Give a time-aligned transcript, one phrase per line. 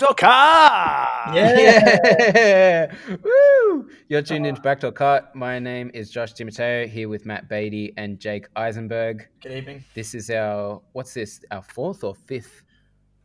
[0.00, 1.34] it's Backdoor Car.
[1.34, 2.94] Yeah.
[3.22, 3.88] Woo!
[4.08, 5.34] You're tuned into Backdoor Cut.
[5.34, 9.26] My name is Josh Timoteo here with Matt Beatty and Jake Eisenberg.
[9.42, 9.84] Good evening.
[9.94, 11.40] This is our what's this?
[11.50, 12.62] Our fourth or fifth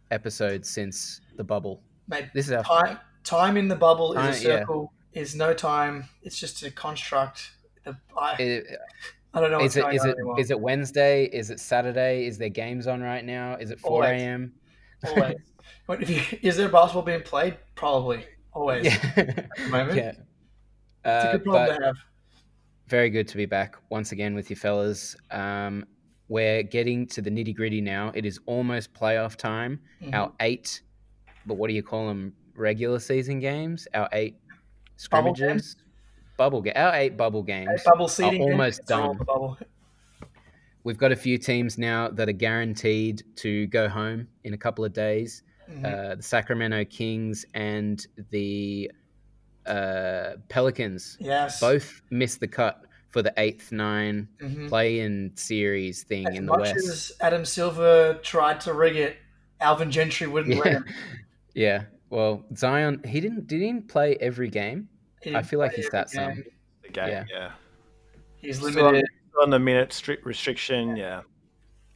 [0.10, 1.84] episode since the bubble.
[2.08, 4.60] Mate, This is our time, time in the bubble Time- is a yeah.
[4.60, 6.06] circle, is no time.
[6.24, 7.52] It's just a construct.
[7.86, 8.66] The, I, Is,
[9.34, 10.40] I don't know what's is it going is on it anymore.
[10.40, 11.26] is it Wednesday?
[11.26, 12.26] Is it Saturday?
[12.26, 13.58] Is there games on right now?
[13.60, 14.54] Is it four a.m.?
[15.06, 15.36] Always.
[15.90, 17.58] If you, is there basketball being played?
[17.76, 18.26] Probably.
[18.54, 18.86] Always.
[18.86, 19.96] Yeah, the moment.
[19.98, 20.10] yeah.
[20.10, 20.20] It's
[21.06, 21.96] a Uh, good problem but- to have.
[22.88, 25.16] very good to be back once again with you fellas.
[25.32, 25.86] Um,
[26.30, 28.12] we're getting to the nitty gritty now.
[28.16, 29.80] It is almost playoff time.
[30.02, 30.14] Mhm.
[30.14, 30.82] Our eight,
[31.46, 32.34] but what do you call them?
[32.56, 33.88] Regular season games.
[33.96, 34.38] Our eight
[34.98, 35.76] scrimmages.
[36.38, 36.74] Bubble game.
[36.76, 37.70] Our eight bubble games.
[37.70, 39.18] Hey, bubble seating games, almost done.
[39.18, 39.58] bubble.
[40.84, 44.84] We've got a few teams now that are guaranteed to go home in a couple
[44.86, 45.44] of days.
[45.70, 45.86] Mhm.
[46.12, 48.92] Uh, the Sacramento Kings and the
[49.66, 51.60] uh, Pelicans yes.
[51.62, 54.68] both missed the cut for the eighth nine Mhm.
[54.68, 56.76] play-in series thing As in the much West.
[56.90, 59.18] as Adam Silver tried to rig it,
[59.62, 60.86] Alvin Gentry wouldn't let Yeah, him.
[61.54, 61.84] yeah.
[62.10, 64.90] Well, Zion, he didn't did he play every game?
[65.34, 66.44] I feel like he's every that some.
[66.82, 67.26] The game, Yeah.
[67.30, 67.52] yeah.
[68.36, 69.06] He's Still on, limited.
[69.42, 71.22] on the minute strict restriction, yeah.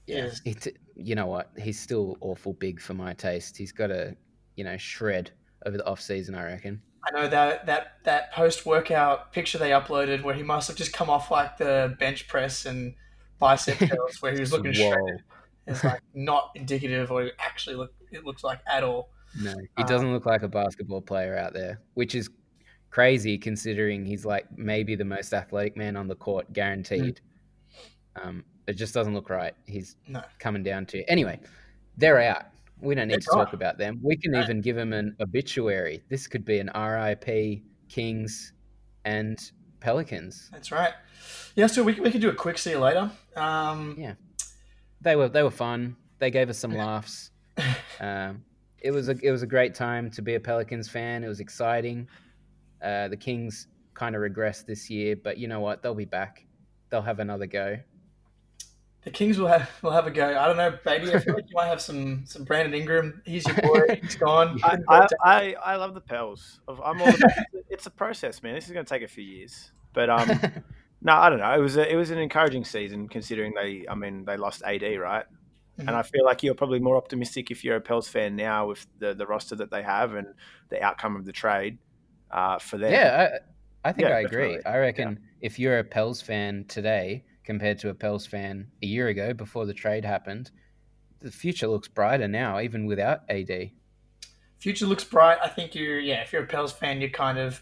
[0.06, 0.40] Yes.
[0.46, 1.52] He t- you know what?
[1.58, 3.58] He's still awful big for my taste.
[3.58, 4.16] He's got a
[4.56, 5.32] you know shred
[5.66, 6.36] over the off season.
[6.36, 6.82] I reckon.
[7.06, 10.94] I know that that that post workout picture they uploaded where he must have just
[10.94, 12.96] come off like the bench press and
[13.40, 15.24] bicep curls where he was looking shredded.
[15.68, 19.10] It's like not indicative or actually look it looks like at all.
[19.40, 22.30] No, he Uh, doesn't look like a basketball player out there, which is
[22.90, 27.20] crazy considering he's like maybe the most athletic man on the court, guaranteed.
[28.22, 29.54] Um, it just doesn't look right.
[29.66, 30.22] He's No.
[30.40, 31.40] coming down to anyway.
[31.98, 32.46] They're out.
[32.80, 34.00] We don't need They're to talk about them.
[34.04, 34.42] We can No.
[34.44, 36.04] even give them an obituary.
[36.10, 38.54] This could be an RIP Kings
[39.06, 39.40] and
[39.80, 40.50] Pelicans.
[40.52, 40.94] That's right.
[41.56, 43.10] Yeah, so we, we could do a quick see you later.
[43.36, 44.14] Um, Yeah.
[45.02, 45.96] They were they were fun.
[46.20, 47.32] They gave us some laughs.
[48.00, 48.44] Um,
[48.80, 51.24] it was a it was a great time to be a Pelicans fan.
[51.24, 52.08] It was exciting.
[52.82, 55.82] Uh, the Kings kind of regressed this year, but you know what?
[55.82, 56.46] They'll be back.
[56.90, 57.78] They'll have another go.
[59.08, 60.38] The Kings will have will have a go.
[60.38, 61.14] I don't know, baby.
[61.14, 63.22] I feel like you might have some some Brandon Ingram.
[63.24, 64.02] He's your boy.
[64.02, 64.60] He's gone.
[64.66, 66.60] I, I, I, I love the Pels.
[66.68, 67.32] I'm all about,
[67.70, 68.54] it's a process, man.
[68.54, 69.72] This is going to take a few years.
[69.94, 70.30] But um,
[71.02, 71.54] no, I don't know.
[71.54, 74.84] It was a, it was an encouraging season considering they, I mean, they lost AD,
[75.00, 75.24] right?
[75.78, 78.86] And I feel like you're probably more optimistic if you're a Pels fan now with
[79.00, 80.28] the, the roster that they have and
[80.68, 81.78] the outcome of the trade
[82.30, 82.92] uh, for them.
[82.92, 83.30] yeah,
[83.86, 84.56] I, I think Yeah, I agree.
[84.56, 84.66] definitely.
[84.66, 89.08] I reckon if you're a Pels fan today compared to a Pels fan a year
[89.08, 90.52] ago before the trade happened,
[91.22, 93.72] the future looks brighter now, even without AD.
[94.60, 95.38] Future looks bright.
[95.42, 96.22] I think you're yeah.
[96.22, 97.62] If you're a Pels fan, you're kind of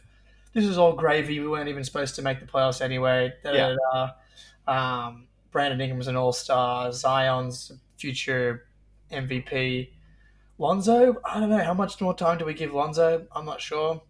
[0.53, 1.39] this is all gravy.
[1.39, 3.31] We weren't even supposed to make the playoffs anyway.
[3.43, 3.75] Da, da, Yeah.
[3.93, 4.09] da,
[4.67, 4.73] da.
[5.07, 6.91] Um, Brandon Ingram's an All Star.
[6.91, 8.65] Zion's future
[9.11, 9.91] MVP.
[10.57, 13.27] Lonzo, I don't know how much more time do we give Lonzo.
[13.33, 14.01] I'm not sure.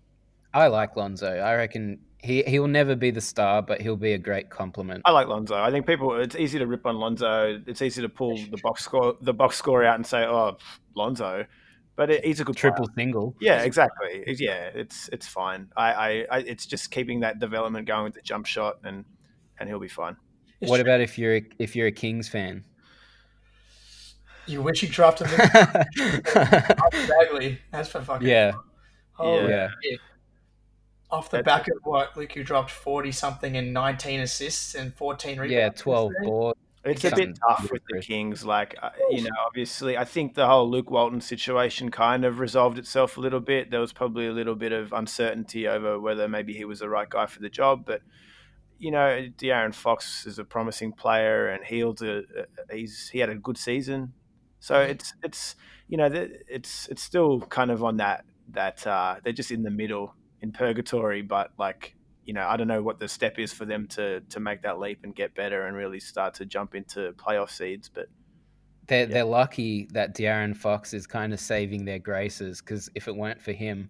[0.53, 1.27] I like Lonzo.
[1.39, 5.01] I reckon he he will never be the star, but he'll be a great compliment.
[5.05, 5.55] I like Lonzo.
[5.55, 6.19] I think people.
[6.19, 7.61] It's easy to rip on Lonzo.
[7.67, 10.57] It's easy to pull the box score, the box score out and say, "Oh,
[10.95, 11.45] Lonzo,"
[11.95, 12.95] but it, he's a good Triple player.
[13.05, 13.35] single.
[13.39, 14.23] Yeah, exactly.
[14.37, 15.69] Yeah, it's it's fine.
[15.77, 19.05] I, I, I it's just keeping that development going with the jump shot, and
[19.59, 20.17] and he'll be fine.
[20.61, 20.81] It's What true.
[20.83, 22.63] about if you're a, if you're a Kings fan?
[24.47, 24.61] you?
[24.61, 25.39] Wish you drafted him
[26.33, 27.59] Bagley.
[27.71, 28.51] That's for fucking yeah,
[29.13, 29.69] Holy yeah.
[29.83, 29.99] shit.
[31.15, 34.93] Off the That's- back of what Luke, who dropped forty something and nineteen assists and
[34.93, 35.51] fourteen rebounds.
[35.53, 36.59] Yeah, twelve boards.
[36.83, 37.99] It's a bit tough with the.
[37.99, 38.45] Kings.
[38.45, 42.77] Like, uh, you know, obviously, I think the whole Luke Walton situation kind of resolved
[42.77, 43.71] itself a little bit.
[43.71, 47.09] There was probably a little bit of uncertainty over whether maybe he was the right
[47.09, 47.85] guy for the job.
[47.87, 48.01] But,
[48.77, 52.21] you know, De'Aaron Fox is a promising player and he's a,
[52.71, 54.13] he's he had a good season.
[54.59, 55.55] So it's it's
[55.87, 59.71] you know it's it's still kind of on that that uh, they're just in the
[59.71, 61.95] middle in purgatory, but like
[62.25, 64.79] you know, I don't know what the step is for them to to make that
[64.79, 67.87] leap and get better and really start to jump into playoff seeds.
[67.89, 68.07] But
[68.87, 69.13] They're Yeah.
[69.13, 73.41] they're lucky that De'Aaron Fox is kind of saving their graces because if it weren't
[73.41, 73.89] for him,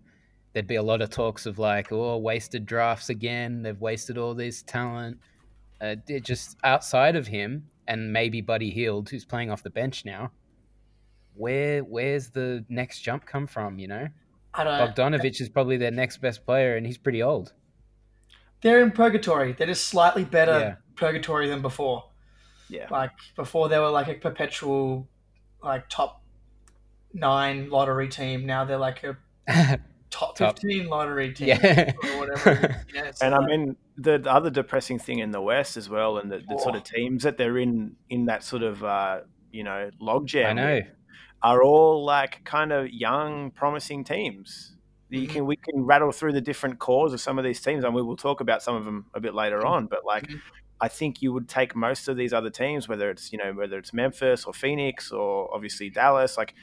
[0.53, 3.61] there'd be a lot of talks of like, oh, wasted drafts again.
[3.61, 5.17] They've wasted all this talent.
[5.81, 10.05] Uh, they're just outside of him and maybe Buddy Hield, who's playing off the bench
[10.05, 10.31] now.
[11.35, 13.77] Where where's the next jump come from?
[13.79, 14.07] You know,
[14.57, 14.95] I don't.
[14.95, 17.53] Bogdanovich is probably their next best player, and he's pretty old.
[18.61, 19.53] They're in purgatory.
[19.53, 20.75] They're just slightly better Yeah.
[20.95, 22.05] purgatory than before.
[22.69, 25.07] yeah, Like before, they were like a perpetual,
[25.61, 26.21] like top
[27.13, 28.45] nine lottery team.
[28.45, 29.17] Now they're like a
[30.09, 30.57] top Top.
[30.59, 31.91] fifteen lottery team yeah.
[32.03, 32.83] or whatever.
[32.93, 36.17] Yeah, it's And I mean, the, the other depressing thing in the West as well,
[36.17, 36.95] and the, the sort of Oh.
[36.95, 39.21] teams that they're in in that sort of uh,
[39.51, 40.81] you know logjam, I know.
[41.45, 44.75] Are all like kind of young, promising teams.
[45.09, 45.29] You Mhm.
[45.33, 48.01] can we can rattle through the different cores of some of these teams, and we
[48.01, 49.85] will talk about some of them a bit later on.
[49.85, 50.41] But like, Mhm.
[50.81, 53.77] I think you would take most of these other teams, whether it's you know whether
[53.77, 56.53] it's Memphis or Phoenix or obviously Dallas, like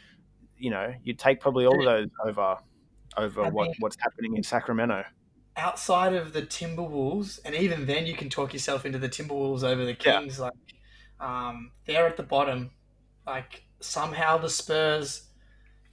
[0.59, 2.59] you know you'd take probably all of those over
[3.17, 5.05] over I what mean- what's happening in Sacramento.
[5.57, 9.85] outside of the Timberwolves, and even then you can talk yourself into the Timberwolves over
[9.85, 10.19] the Yeah.
[10.21, 10.41] Kings.
[10.41, 10.53] Like
[11.21, 12.71] um, they're at the bottom.
[13.27, 15.23] Like somehow the Spurs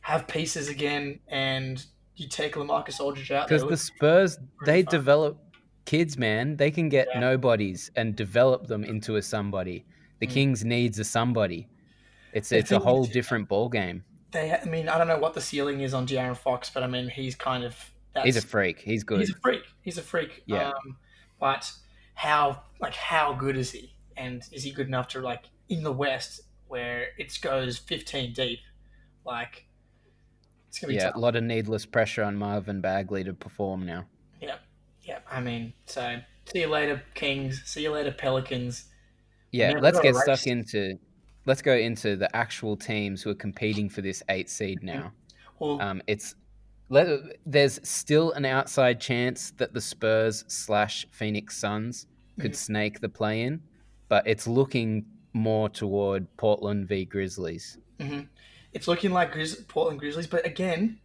[0.02, 3.48] have pieces again, and you take LaMarcus Aldridge out.
[3.48, 4.92] Because the Spurs, they fun.
[4.92, 5.38] develop
[5.86, 6.58] kids, man.
[6.58, 7.20] They can get Yeah.
[7.20, 9.86] nobodies and develop them into a somebody.
[10.20, 10.32] The Mm.
[10.32, 11.68] Kings needs a somebody.
[12.34, 14.04] It's it's a whole different ball game.
[14.32, 16.88] They, I mean, I don't know what the ceiling is on De'Aaron Fox, but I
[16.88, 17.76] mean, he's kind of
[18.14, 18.80] that's, He's a freak.
[18.80, 19.20] He's good.
[19.20, 19.64] He's a freak.
[19.82, 20.44] He's a freak.
[20.46, 20.70] Yeah.
[20.70, 20.98] Um,
[21.40, 21.72] but
[22.14, 23.96] how like how good is he?
[24.18, 28.60] And is he good enough to like in the West where it goes 15 deep?
[29.26, 29.66] Like
[30.70, 31.16] it's gonna be yeah, tough.
[31.16, 34.06] a lot of needless pressure on Marvin Bagley to perform now.
[34.42, 34.58] Yeah,
[35.04, 35.20] Yeah.
[35.30, 37.62] I mean, so see you later, Kings.
[37.66, 38.86] See you later, Pelicans.
[39.52, 40.98] Yeah, we let's get stuck into
[41.46, 45.12] let's go into the actual teams who are competing for this eight seed now.
[45.60, 46.36] Well, Um, it's
[46.88, 47.06] let,
[47.46, 52.08] there's still an outside chance that the Spurs slash Phoenix Suns
[52.40, 52.56] could Mhm.
[52.56, 53.62] snake the play in,
[54.08, 57.78] but it's looking more toward Portland v Grizzlies.
[58.00, 58.28] mhm.
[58.74, 61.00] it's looking like Grizz- Portland Grizzlies, but again,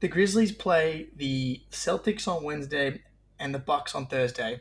[0.00, 3.02] the Grizzlies play the Celtics on Wednesday
[3.38, 4.60] and the Bucks on Thursday.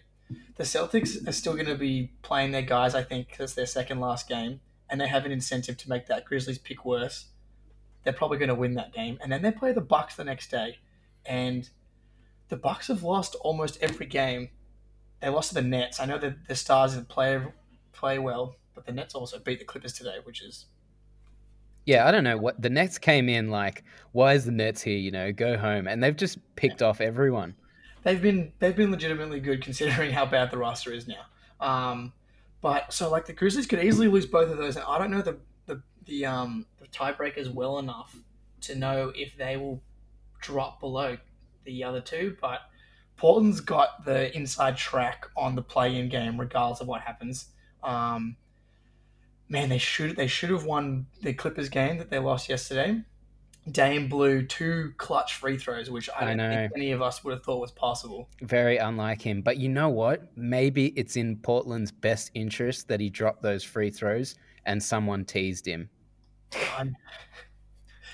[0.57, 3.99] The Celtics are still going to be playing their guys, I think, because their second
[3.99, 4.59] last game,
[4.89, 7.27] and they have an incentive to make that Grizzlies pick worse.
[8.03, 10.49] They're probably going to win that game, and then they play the Bucks the next
[10.51, 10.79] day,
[11.25, 11.69] and
[12.49, 14.49] the Bucks have lost almost every game.
[15.21, 15.99] They lost to the Nets.
[15.99, 17.41] I know that the Stars didn't play
[17.93, 20.67] play well, but the Nets also beat the Clippers today, which is
[21.87, 23.83] Yeah, I don't know what the Nets came in like.
[24.11, 24.99] Why is the Nets here?
[24.99, 27.55] You know, go home, and they've just picked off everyone.
[28.03, 31.25] they've been they've been legitimately good considering how bad the roster is now.
[31.59, 32.13] Um,
[32.61, 35.23] but so like the Grizzlies could easily lose both of those, and I don't know
[35.23, 38.15] the the the um the tiebreakers well enough
[38.61, 39.81] to know if they will
[40.39, 41.17] drop below
[41.65, 42.37] the other two.
[42.39, 42.59] But
[43.17, 47.47] Portland's got the inside track on the play-in game, regardless of what happens.
[47.83, 48.37] Um,
[49.49, 53.01] man, they should they should have won the Clippers game that they lost yesterday.
[53.71, 56.49] Dame blew two clutch free throws, which I I don't know.
[56.49, 58.29] think any of us would have thought was possible.
[58.41, 59.41] Very unlike him.
[59.41, 60.31] But you know what?
[60.37, 64.35] Maybe it's in Portland's best interest that he dropped those free throws
[64.65, 65.89] and someone teased him.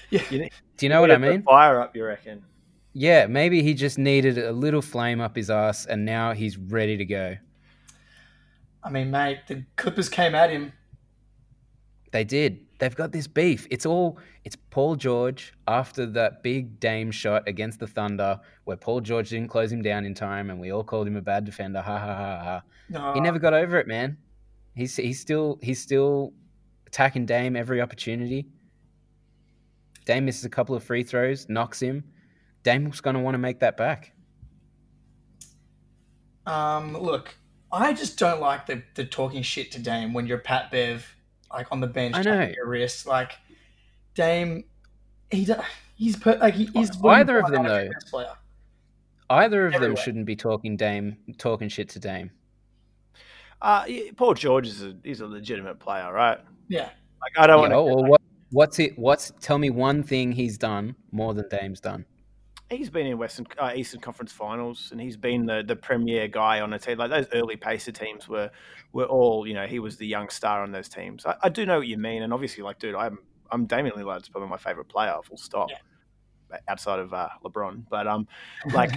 [0.10, 0.48] Yeah, You know,
[0.78, 1.42] Do you know what I mean?
[1.44, 2.44] Fire up, you reckon?
[2.94, 6.98] Yeah, maybe he just needed a little flame up his ass and now he's ready
[6.98, 7.36] to go.
[8.84, 10.74] I mean, mate, the Clippers came at him.
[12.13, 12.60] They did.
[12.77, 13.65] They've got this beef.
[13.72, 19.01] It's all it's Paul George after that big Dame shot against the Thunder where Paul
[19.01, 21.82] George didn't close him down in time and we all called him a bad defender.
[21.82, 22.62] Ha ha ha ha.
[22.89, 24.15] No, He never got over it, man.
[24.75, 26.34] He's he's still he's still
[26.86, 28.46] attacking Dame every opportunity.
[30.05, 32.03] Dame misses a couple of free throws, knocks him.
[32.62, 34.13] Dame's gonna want to make that back.
[36.46, 37.34] Um, look,
[37.72, 41.15] I just don't like the, the talking shit to Dame when you're Pat Bev,
[41.53, 42.53] like on the bench, I tapping know.
[42.55, 43.05] your wrist.
[43.05, 43.33] Like
[44.15, 44.65] Dame,
[45.31, 45.48] he
[45.95, 47.89] he's per, like he, he's Either of them, though.
[47.89, 48.33] best player.
[49.29, 52.31] Either of them shouldn't be talking Dame talking shit to Dame.
[53.62, 53.86] Uh,
[54.17, 56.39] Paul George is a he's a legitimate player, right?
[56.67, 56.89] Yeah,
[57.22, 57.95] Like I don't Yeah, want to.
[57.95, 58.98] well, what, what's it?
[59.00, 62.05] What's tell me one thing he's done more than Dame's done.
[62.70, 66.62] He's been in Western uh, Eastern Conference Finals, and he's been the, the premier guy
[66.62, 66.98] on a team.
[66.98, 68.50] Like those early Pacer teams were
[68.93, 69.67] were all you know.
[69.67, 71.25] He was the young star on those teams.
[71.25, 73.20] I, I do know what you mean, and obviously, like, dude, I'm
[73.51, 75.70] I'm Damian Lillard's probably my favorite player, full stop,
[76.67, 77.84] outside of uh, LeBron.
[77.89, 78.27] But um,
[78.74, 78.91] like,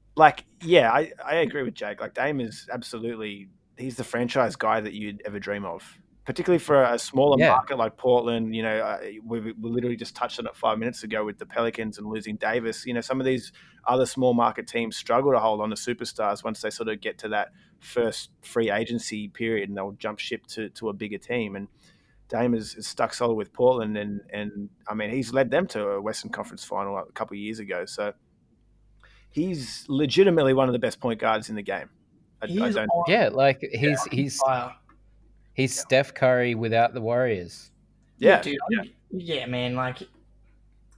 [0.16, 2.00] like, yeah, I I agree with Jake.
[2.00, 5.82] Like, Dame is absolutely he's the franchise guy that you'd ever dream of.
[6.30, 7.48] Particularly for a smaller Yeah.
[7.48, 11.02] market like Portland, you know, uh, we, we literally just touched on it five minutes
[11.02, 12.86] ago with the Pelicans and losing Davis.
[12.86, 13.50] You know, some of these
[13.84, 17.18] other small market teams struggle to hold on to superstars once they sort of get
[17.18, 17.48] to that
[17.80, 21.56] first free agency period and they'll jump ship to, to a bigger team.
[21.56, 21.66] And
[22.28, 23.96] Dame is, is stuck solid with Portland.
[23.96, 27.40] And, and I mean, he's led them to a Western Conference final a couple of
[27.40, 27.86] years ago.
[27.86, 28.12] So
[29.30, 31.90] he's legitimately one of the best point guards in the game.
[32.40, 34.76] I, he I don't, on Yeah, like he's he's fire.
[35.60, 37.70] He's Steph Curry without the Warriors.
[38.18, 38.58] yeah, dude.
[38.70, 38.82] yeah.
[39.12, 39.74] Yeah, man.
[39.74, 39.98] Like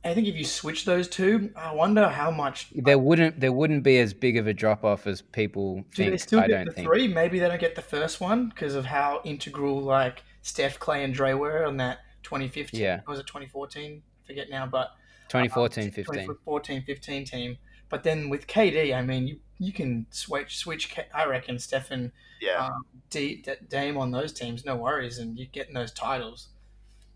[0.05, 2.69] I think if you switch those two, I wonder how much.
[2.75, 6.11] There wouldn't there wouldn't be as big of a drop off as people Do they
[6.11, 6.21] think.
[6.21, 6.87] still I get don't the think.
[6.89, 7.09] three?
[7.09, 11.15] Maybe they don't get the first one because of how integral like Steph, Clay, and
[11.15, 12.81] Dray were on that 2015.
[12.81, 12.97] Yeah.
[13.07, 14.03] Or was it 2014?
[14.27, 14.89] Forget now, but
[15.29, 16.05] 2014, uh, 15.
[16.05, 17.57] 2014, 15 team.
[17.89, 20.91] But then with KD, I mean, you, you can switch switch.
[20.91, 22.67] K- I reckon Stephen Yeah.
[22.67, 26.49] um, D, D, Dame on those teams, no worries, and you're getting those titles.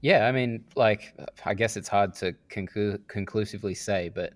[0.02, 4.34] Yeah, I mean, like, I guess it's hard to conclu- conclusively say, but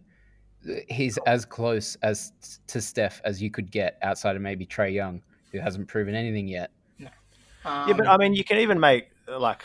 [0.89, 2.33] he's as close as
[2.67, 6.49] to Steph as you could get outside of maybe Trae Young, who hasn't proven anything
[6.49, 6.71] yet.
[7.63, 9.63] Um, yeah, but I mean, you can even make like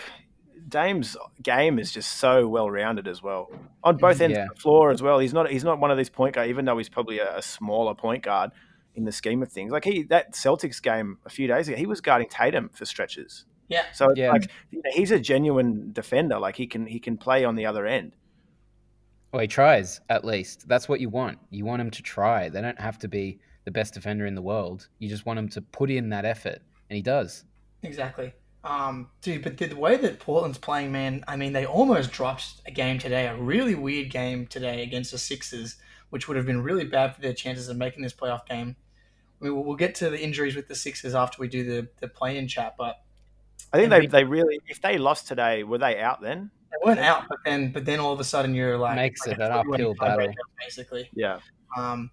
[0.67, 3.51] Dame's game is just so well rounded as well
[3.83, 4.43] on both ends Yeah.
[4.45, 5.19] of the floor as well.
[5.19, 7.41] He's not he's not one of these point guard, even though he's probably a, a
[7.41, 8.51] smaller point guard
[8.95, 9.71] in the scheme of things.
[9.71, 13.45] Like he that Celtics game a few days ago, he was guarding Tatum for stretches.
[13.67, 14.31] yeah, So Yeah.
[14.31, 16.39] like you know, he's a genuine defender.
[16.39, 18.13] Like he can he can play on the other end.
[19.31, 20.67] Well, he tries at least.
[20.67, 21.39] That's what you want.
[21.51, 22.49] You want him to try.
[22.49, 24.87] They don't have to be the best defender in the world.
[24.99, 27.43] You just want him to put in that effort, and he does.
[27.83, 28.33] exactly.
[28.65, 32.45] Um, dude, but the, the way that Portland's playing, man, I mean, they almost dropped
[32.65, 35.75] a game today, a really weird game today against the Sixers,
[36.09, 38.75] which would have been really bad for their chances of making this playoff game.
[39.39, 41.87] I mean, we'll, we'll get to the injuries with the Sixers after we do the,
[41.99, 43.01] the play-in chat, but
[43.71, 46.49] I think they, we- they really if they lost today, were they out then?
[46.71, 47.25] they weren't out.
[47.29, 49.63] But then, but then all of a sudden, you're like Makes like it a an
[49.65, 50.33] 31 uphill battle.
[50.59, 51.09] basically.
[51.13, 51.39] Yeah.
[51.77, 52.09] Um,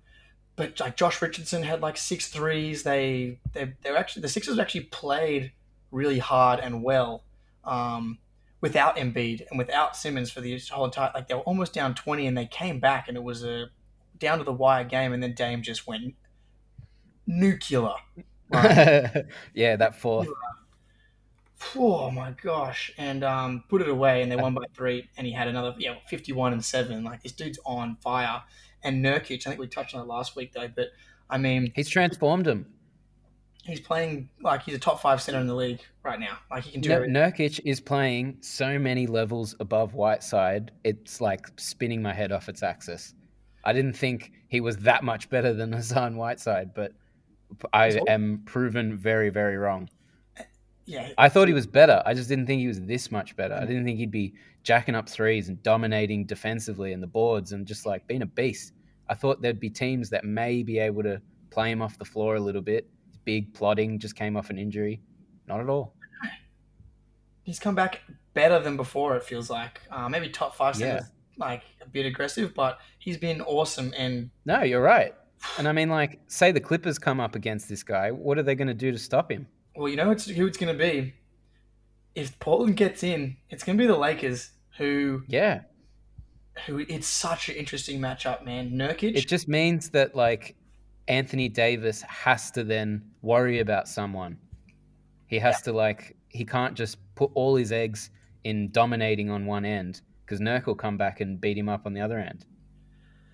[0.57, 2.83] but like Josh Richardson had like six threes.
[2.83, 5.53] They they they're actually the Sixers actually played
[5.93, 7.25] really hard and well
[7.65, 8.19] um,
[8.61, 11.13] without Embiid and without Simmons for the whole entire.
[11.15, 13.67] Like they were almost down twenty and they came back and it was a
[14.19, 16.15] down to the wire game and then Dame just went
[17.27, 17.93] nuclear.
[18.51, 19.25] Right.
[19.55, 20.29] yeah, that fourth.
[21.77, 22.93] oh my gosh!
[22.99, 25.91] And um, put it away and they won by three and he had another you
[25.91, 27.05] know fifty one and seven.
[27.05, 28.43] Like this dude's on fire.
[28.85, 30.89] And Nurkic, I think we touched on it last week though, but
[31.31, 31.73] I mean.
[31.77, 32.67] He's transformed him.
[33.63, 36.39] He's playing like he's a top five center in the league right now.
[36.51, 37.15] Like he can do Nur- everything.
[37.15, 40.73] Nurkic is playing so many levels above Whiteside.
[40.85, 43.15] It's like spinning my head off its axis.
[43.65, 46.93] I didn't think he was that much better than Hassan Whiteside, but
[47.73, 49.89] I am proven very, very wrong.
[50.85, 52.03] Yeah, I thought he was better.
[52.05, 53.55] I just didn't think he was this much better.
[53.55, 57.65] I didn't think he'd be jacking up threes and dominating defensively and the boards and
[57.67, 58.73] just like being a beast.
[59.09, 62.35] I thought there'd be teams that may be able to play him off the floor
[62.35, 62.89] a little bit.
[63.25, 65.01] Big plotting just came off an injury.
[65.49, 65.95] Not at all.
[67.43, 68.01] he's come back
[68.35, 69.17] better than before.
[69.17, 70.87] It feels like uh, maybe top five Yeah.
[70.99, 73.93] centers like a bit aggressive, but he's been awesome.
[73.97, 75.15] And No, you're right.
[75.59, 78.55] And I mean, like, say the Clippers come up against this guy, what are they
[78.55, 79.47] going to do to stop him?
[79.75, 81.15] well, you know it's, who it's going to be.
[82.15, 84.51] If Portland gets in, it's going to be the Lakers.
[84.79, 85.63] Who Yeah,
[86.67, 86.81] who?
[86.81, 88.73] It's such an interesting matchup, man.
[88.73, 89.17] Nurkic.
[89.17, 90.55] it just means that like
[91.09, 94.39] Anthony Davis has to then worry about someone.
[95.27, 98.11] He has to like he can't just put all his eggs
[98.45, 101.93] in dominating on one end because Nurk will come back and beat him up on
[101.93, 102.47] the other end.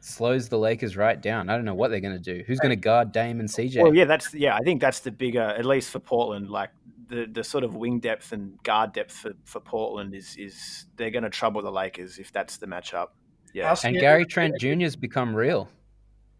[0.00, 1.48] Slows the Lakers right down.
[1.48, 2.44] I don't know what they're going to do.
[2.46, 3.82] Who's going to guard Dame and CJ?
[3.82, 4.56] Well, yeah, that's yeah.
[4.56, 6.50] I think that's the bigger, at least for Portland.
[6.50, 6.70] Like
[7.08, 11.10] the the sort of wing depth and guard depth for, for Portland is is they're
[11.10, 13.08] going to trouble the Lakers if that's the matchup.
[13.52, 15.68] Yeah, and Gary Trent Jr.'s become real.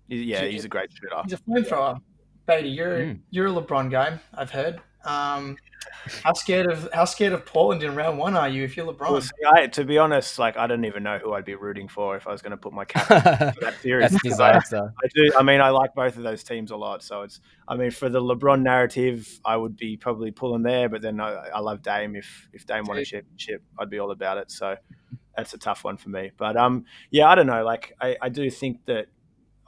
[0.09, 1.23] Yeah, he's a great shooter.
[1.25, 2.01] He's a flamethrower.
[2.47, 3.21] Beatty, you're Mm.
[3.31, 4.19] you're a LeBron guy.
[4.35, 4.81] I've heard.
[5.05, 5.57] Um,
[6.25, 9.11] how scared of how scared of Portland in round one are you if you're LeBron?
[9.11, 11.89] Well, see, I, to be honest, like I don't even know who I'd be rooting
[11.89, 13.07] for if I was going to put my cap
[13.55, 14.11] for that series.
[14.11, 14.93] That's disaster.
[15.03, 15.31] I do.
[15.39, 17.03] I mean, I like both of those teams a lot.
[17.03, 17.41] So it's.
[17.69, 20.89] I mean, for the LeBron narrative, I would be probably pulling there.
[20.89, 22.17] But then I, I love Dame.
[22.17, 24.51] If if Dame won a championship, I'd be all about it.
[24.51, 24.75] So
[25.37, 26.33] that's a tough one for me.
[26.37, 27.63] But um, yeah, I don't know.
[27.65, 29.07] Like I, I do think that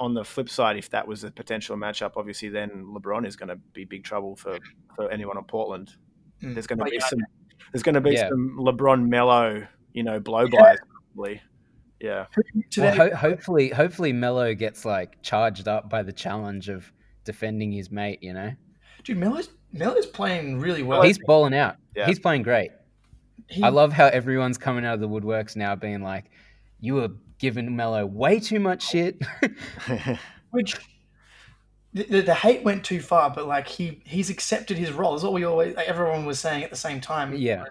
[0.00, 3.50] on the flip side, if that was a potential matchup, obviously then LeBron is going
[3.50, 4.58] to be big trouble for
[4.96, 5.94] for anyone on Portland.
[6.42, 6.54] Mm.
[6.54, 7.20] There's going to But be yeah, some.
[7.72, 8.28] There's going to be Yeah.
[8.30, 10.78] some LeBron Melo, you know, blow bys
[11.14, 11.40] probably.
[12.00, 12.26] Yeah.
[12.78, 16.90] Well, ho- hopefully, hopefully Melo gets like charged up by the challenge of
[17.24, 18.22] defending his mate.
[18.22, 18.52] You know,
[19.04, 21.02] dude, Melo's Melo's playing really well.
[21.02, 21.76] he's balling out.
[21.94, 22.06] Yeah.
[22.06, 22.70] He's playing great.
[23.48, 26.30] He- I love how everyone's coming out of the woodworks now, being like,
[26.80, 27.08] "You were
[27.40, 29.20] giving Melo way too much shit."
[30.50, 30.76] which
[31.92, 35.12] the, the, the hate went too far, but like he he's accepted his role.
[35.12, 37.34] That's what we always like, everyone was saying at the same time.
[37.34, 37.64] Yeah.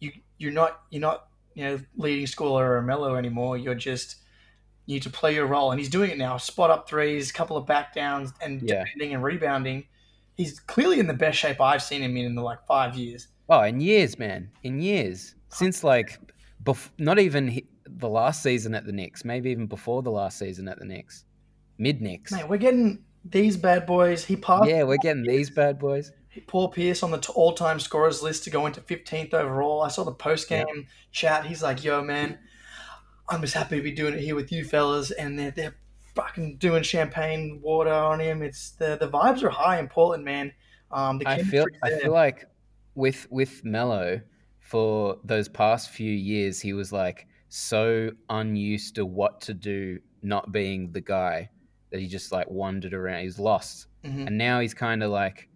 [0.00, 3.56] you you're not you're not you know leading scorer or Melo anymore.
[3.56, 4.16] You're just
[4.86, 6.36] you need to play your role, and he's doing it now.
[6.36, 8.84] Spot up threes, couple of back downs, and Yeah.
[8.84, 9.84] defending and rebounding.
[10.36, 13.28] He's clearly in the best shape I've seen him in in the like five years.
[13.48, 16.18] oh, in years, man, in years since like,
[16.64, 17.66] bef- not even he,
[17.96, 21.24] the last season at the Knicks, maybe even before the last season at the Knicks,
[21.78, 22.32] mid Knicks.
[22.32, 24.24] Mate, we're getting these bad boys.
[24.24, 24.68] He passed.
[24.68, 26.12] Yeah, we're getting these bad boys.
[26.46, 29.82] Paul Pierce on the all-time scorers list to go into 15th overall.
[29.82, 31.46] I saw the post-game chat.
[31.46, 32.38] He's like, "Yo, man,
[33.28, 35.76] I'm just happy to be doing it here with you fellas." And they're they're
[36.14, 38.42] fucking doing champagne water on him.
[38.42, 40.52] It's the the vibes are high in Portland, man.
[40.90, 42.46] Um, the I feel I feel like
[42.94, 44.20] with with Melo
[44.58, 50.50] for those past few years, he was like so unused to what to do, not
[50.50, 51.48] being the guy
[51.90, 53.22] that he just like wandered around.
[53.22, 54.26] He's lost, Mhm.
[54.26, 55.48] and now he's kind of like,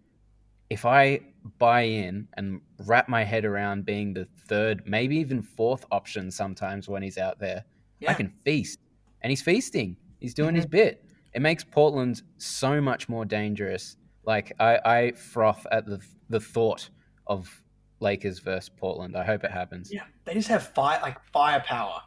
[0.69, 1.19] if I
[1.57, 6.87] buy in and wrap my head around being the third, maybe even fourth option sometimes
[6.87, 7.65] when he's out there,
[7.99, 8.11] Yeah.
[8.11, 8.79] I can feast,
[9.21, 9.97] and he's feasting.
[10.19, 11.03] He's doing his bit.
[11.33, 13.97] It makes Portland so much more dangerous.
[14.25, 16.89] Like I, I froth at the the thought
[17.27, 17.63] of
[17.99, 19.15] Lakers versus Portland.
[19.15, 19.91] I hope it happens.
[19.91, 22.01] Yeah, they just have fire like firepower.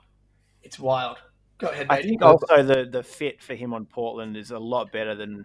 [0.63, 1.19] It's wild.
[1.59, 4.91] Go ahead, I think also the the fit for him on Portland is a lot
[4.93, 5.45] better than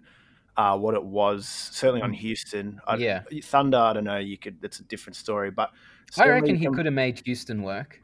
[0.55, 1.47] uh, what it was.
[1.47, 2.79] Certainly on Houston.
[2.87, 3.21] I, Yeah.
[3.43, 3.77] Thunder.
[3.77, 4.17] I don't know.
[4.17, 4.57] You could.
[4.63, 5.51] It's a different story.
[5.51, 5.71] But
[6.17, 8.01] I reckon he com- could have made Houston work.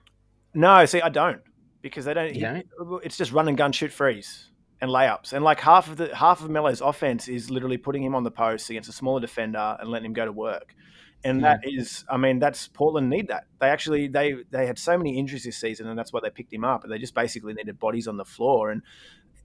[0.53, 1.41] No, see, I don't
[1.81, 2.35] because they don't.
[2.35, 2.63] You he-
[3.03, 4.49] It's just run and gun, shoot freeze,
[4.81, 5.33] and layups.
[5.33, 8.29] And like half of the half of Melo's offense is literally putting him on the
[8.31, 10.75] post against a smaller defender and letting him go to work.
[11.25, 11.43] And Hmm.
[11.43, 13.45] that is, I mean, that's Portland need that.
[13.59, 16.51] They actually they they had so many injuries this season, and that's why they picked
[16.53, 16.83] him up.
[16.83, 18.71] And they just basically needed bodies on the floor.
[18.71, 18.81] And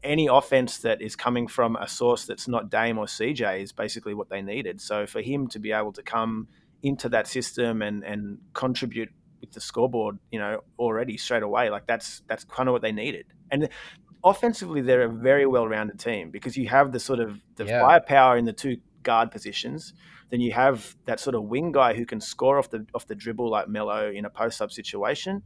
[0.02, 4.14] any offense that is coming from a source that's not Dame or CJ is basically
[4.14, 4.80] what they needed.
[4.80, 6.48] So for him to be able to come
[6.82, 9.10] into that system and and contribute
[9.40, 12.92] with the scoreboard, you know, already straight away, like that's that's kind of what they
[12.92, 13.26] needed.
[13.50, 13.68] And
[14.24, 17.80] offensively, they're a very well-rounded team because you have the sort of the Yeah.
[17.80, 19.94] firepower in the two guard positions.
[20.30, 23.14] Then you have that sort of wing guy who can score off the off the
[23.14, 25.42] dribble like Melo in a post-up situation.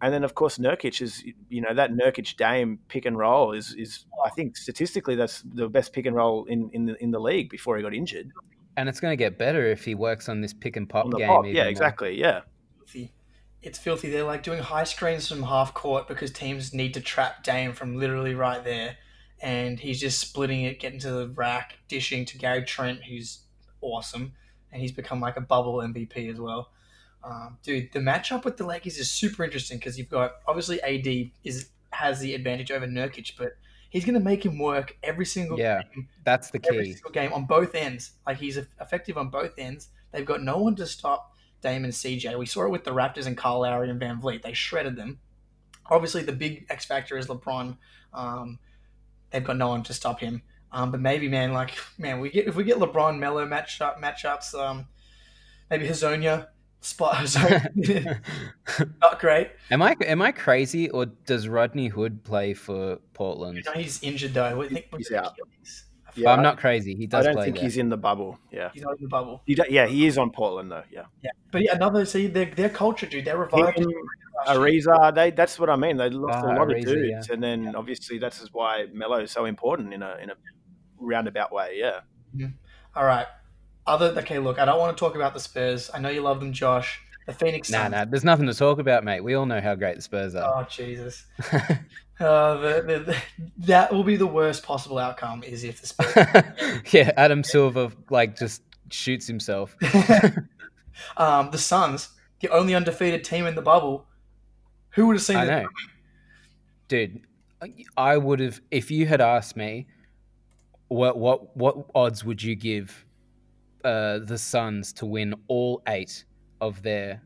[0.00, 3.74] And then, of course, Nurkic is, you know, that Nurkic Dame pick and roll is,
[3.74, 7.18] is I think statistically that's the best pick and roll in, in the in the
[7.18, 8.30] league before he got injured.
[8.76, 11.26] And it's going to get better if he works on this pick and pop game.
[11.26, 11.44] pop.
[11.44, 11.70] even Yeah, more.
[11.70, 12.20] exactly.
[12.20, 12.42] Yeah.
[12.78, 13.12] filthy.
[13.60, 14.08] It's filthy.
[14.08, 17.96] They're like doing high screens from half court because teams need to trap Dame from
[17.96, 18.98] literally right there,
[19.42, 23.40] and he's just splitting it, getting to the rack, dishing to Gary Trent, who's
[23.80, 24.32] awesome,
[24.72, 26.70] and he's become like a bubble MVP as well.
[27.24, 31.30] Um, dude, the matchup with the Lakers is super interesting because you've got obviously AD
[31.44, 33.52] is has the advantage over Nurkic, but
[33.90, 35.82] he's going to make him work every single Yeah.
[35.94, 36.92] game That's the every key.
[36.92, 38.12] single game on both ends.
[38.26, 39.88] Like he's effective on both ends.
[40.12, 42.38] They've got no one to stop Dame and CJ.
[42.38, 44.42] We saw it with the Raptors and Kyle Lowry and VanVleet.
[44.42, 45.18] They shredded them.
[45.90, 47.76] Obviously, the big X factor is LeBron.
[48.12, 48.58] Um,
[49.30, 50.42] they've got no one to stop him.
[50.72, 54.54] Um, but maybe, man, like man, we get if we get LeBron Melo matchup matchups,
[54.54, 54.86] um,
[55.70, 56.48] maybe Hezonja
[56.80, 58.20] spot Hezonja.
[59.00, 59.50] not great.
[59.70, 63.56] am I am I crazy or does Rodney Hood play for Portland?
[63.56, 64.60] You know, he's injured though.
[64.62, 65.34] I think he's out.
[66.14, 66.94] Yeah, I'm not crazy.
[66.96, 67.24] He does.
[67.24, 67.64] I don't play think there.
[67.64, 68.38] he's in the bubble.
[68.50, 68.70] Yeah.
[68.74, 69.42] He's not in the bubble.
[69.46, 70.82] He do- yeah, he is on Portland though.
[70.90, 71.04] Yeah.
[71.22, 73.24] Yeah, but yeah, another see their their culture, dude.
[73.24, 73.78] They're revived.
[73.78, 73.88] Him,
[74.46, 75.96] Ariza, they that's what I mean.
[75.96, 79.20] They lost Ah, a lot Ariza, of dudes, and then obviously that's is why Melo
[79.20, 80.34] is so important in a in a
[80.98, 81.76] roundabout way.
[81.76, 82.00] Yeah.
[82.94, 83.26] All right.
[83.86, 85.90] Other okay, look, I don't want to talk about the Spurs.
[85.92, 87.00] I know you love them, Josh.
[87.26, 87.92] The Phoenix Nah, Suns.
[87.92, 88.04] nah.
[88.06, 89.20] There's nothing to talk about, mate.
[89.22, 90.62] We all know how great the Spurs are.
[90.62, 91.24] Oh Jesus.
[92.20, 93.16] Uh, the, the, the,
[93.58, 95.44] that will be the worst possible outcome.
[95.44, 96.84] Is if the Spurs.
[96.92, 99.76] yeah, Adam Silver like just shoots himself.
[101.16, 102.08] um, the Suns,
[102.40, 104.04] the only undefeated team in the bubble.
[104.90, 105.62] Who would have seen I that?
[105.62, 105.68] know,
[106.88, 107.20] dude.
[107.96, 109.86] I would have if you had asked me
[110.88, 113.04] what what what odds would you give
[113.84, 116.24] uh, the Suns to win all eight
[116.60, 117.22] of their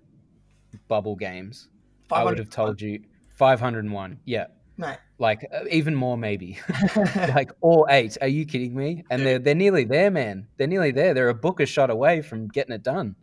[0.88, 1.68] bubble games?
[2.10, 3.00] I would have told you
[3.36, 4.20] 501.
[4.26, 4.46] Yeah,
[4.76, 4.98] Mate.
[5.18, 6.58] like uh, even more maybe.
[7.16, 8.18] like all eight.
[8.20, 9.04] Are you kidding me?
[9.10, 10.46] And they're they're nearly there, man.
[10.58, 11.14] They're nearly there.
[11.14, 13.16] They're a booker shot away from getting it done.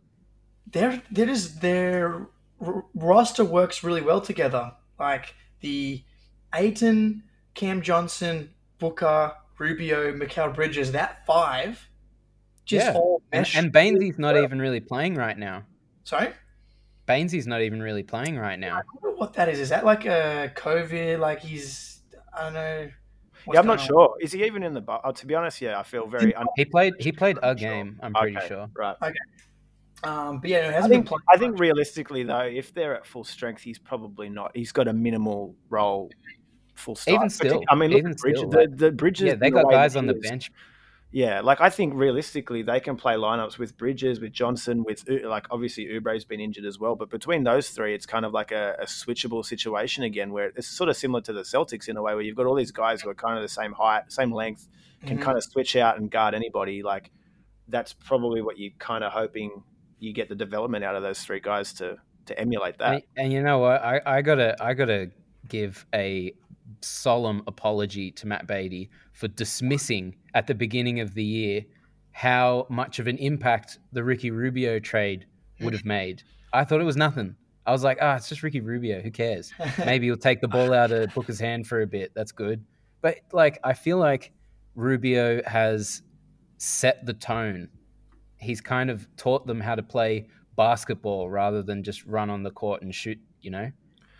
[0.72, 2.28] their their just their
[2.60, 4.72] r- roster works really well together.
[4.98, 6.02] Like the
[6.54, 7.22] Ayton,
[7.54, 11.86] Cam Johnson, Booker, Rubio, Mikal Bridges, that five,
[12.64, 12.94] just Yeah.
[12.94, 13.56] all And, mesh.
[13.56, 15.64] and Baynesy's not even really playing right now.
[16.02, 16.30] Sorry,
[17.06, 18.80] Baynesy's not even really playing right I now.
[18.82, 19.60] don't know what that is.
[19.60, 21.18] Is that like a COVID?
[21.18, 22.00] Like he's
[22.36, 22.90] I don't know.
[23.44, 23.86] what's yeah, I'm not on.
[23.86, 24.16] sure.
[24.20, 25.02] Is he even in the bubble?
[25.04, 26.34] Oh, to be honest, yeah, I feel very.
[26.34, 28.68] Un- He played he played a game, I'm pretty okay, sure.
[28.74, 28.96] Right.
[29.02, 29.14] Okay.
[30.02, 31.20] Um, but yeah, it hasn't been think, playing.
[31.28, 34.52] I think realistically though, if they're at full strength, he's probably not.
[34.56, 36.10] He's got a minimal role.
[36.80, 37.14] Full stop.
[37.14, 38.40] Even still, I mean, look even at Bridges.
[38.40, 39.26] still, the, the Bridges.
[39.26, 40.50] Yeah, they in got way guys on he the bench.
[41.12, 45.46] Yeah, like I think realistically they can play lineups with Bridges, with Johnson, with like
[45.50, 48.76] obviously Oubre's been injured as well, but between those three, it's kind of like a,
[48.78, 52.14] a, switchable situation again, where it's sort of similar to the Celtics in a way,
[52.14, 54.68] where you've got all these guys who are kind of the same height, same length,
[55.04, 55.24] can mm-hmm.
[55.24, 56.84] kind of switch out and guard anybody.
[56.84, 57.10] Like
[57.66, 59.64] that's probably what you're kind of hoping
[59.98, 62.92] you get the development out of those three guys to to emulate that.
[62.92, 65.10] And, and you know what, I, I gotta I gotta
[65.48, 66.34] give a
[66.84, 71.62] solemn apology to Matt Beatty for dismissing at the beginning of the year
[72.12, 75.26] how much of an impact the Ricky Rubio trade
[75.60, 76.22] would have made.
[76.52, 77.36] I thought it was nothing.
[77.66, 79.00] I was like, ah, oh, it's just Ricky Rubio.
[79.00, 79.52] Who cares?
[79.78, 82.12] Maybe he'll take the ball out of Booker's hand for a bit.
[82.14, 82.64] That's good.
[83.02, 84.32] But like, I feel like
[84.74, 86.02] Rubio has
[86.58, 87.68] set the tone.
[88.38, 92.50] He's kind of taught them how to play basketball rather than just run on the
[92.50, 93.18] court and shoot.
[93.40, 93.70] You know,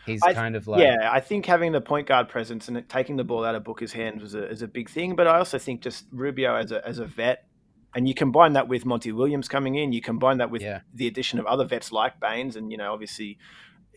[0.06, 1.10] He's I, kind of like yeah.
[1.12, 4.22] I think having the point guard presence and taking the ball out of Booker's hands
[4.22, 5.14] was a, is a big thing.
[5.14, 7.44] But I also think just Rubio as a as a vet,
[7.94, 10.80] and you combine that with Monty Williams coming in, you combine that with yeah.
[10.94, 13.38] the addition of other vets like Baynes, and you know obviously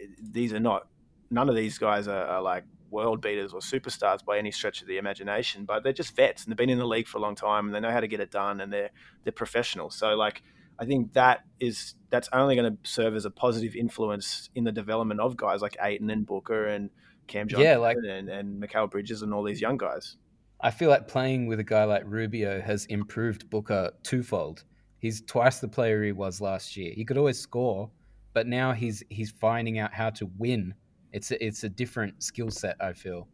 [0.02, 0.88] eh, these are not
[1.32, 4.88] none of these guys are, are like world beaters or superstars by any stretch of
[4.88, 7.36] the imagination, but they're just vets and they've been in the league for a long
[7.36, 8.92] time and they know how to get it done and they're
[9.24, 9.90] they're professional.
[9.90, 10.44] So like
[10.84, 14.72] I think that is that's only going to serve as a positive influence in the
[14.72, 16.90] development of guys like Ayton and Booker and
[17.28, 20.18] Cam Johnson yeah, like, and, and Mikal Bridges and all these young guys.
[20.60, 24.66] I feel like playing with a guy like Rubio has improved Booker twofold.
[25.00, 26.92] He's twice the player he was last year.
[26.94, 27.90] He could always score,
[28.34, 30.74] but now he's he's finding out how to win.
[31.14, 32.76] It's a, it's a different skill set.
[32.82, 33.30] I feel.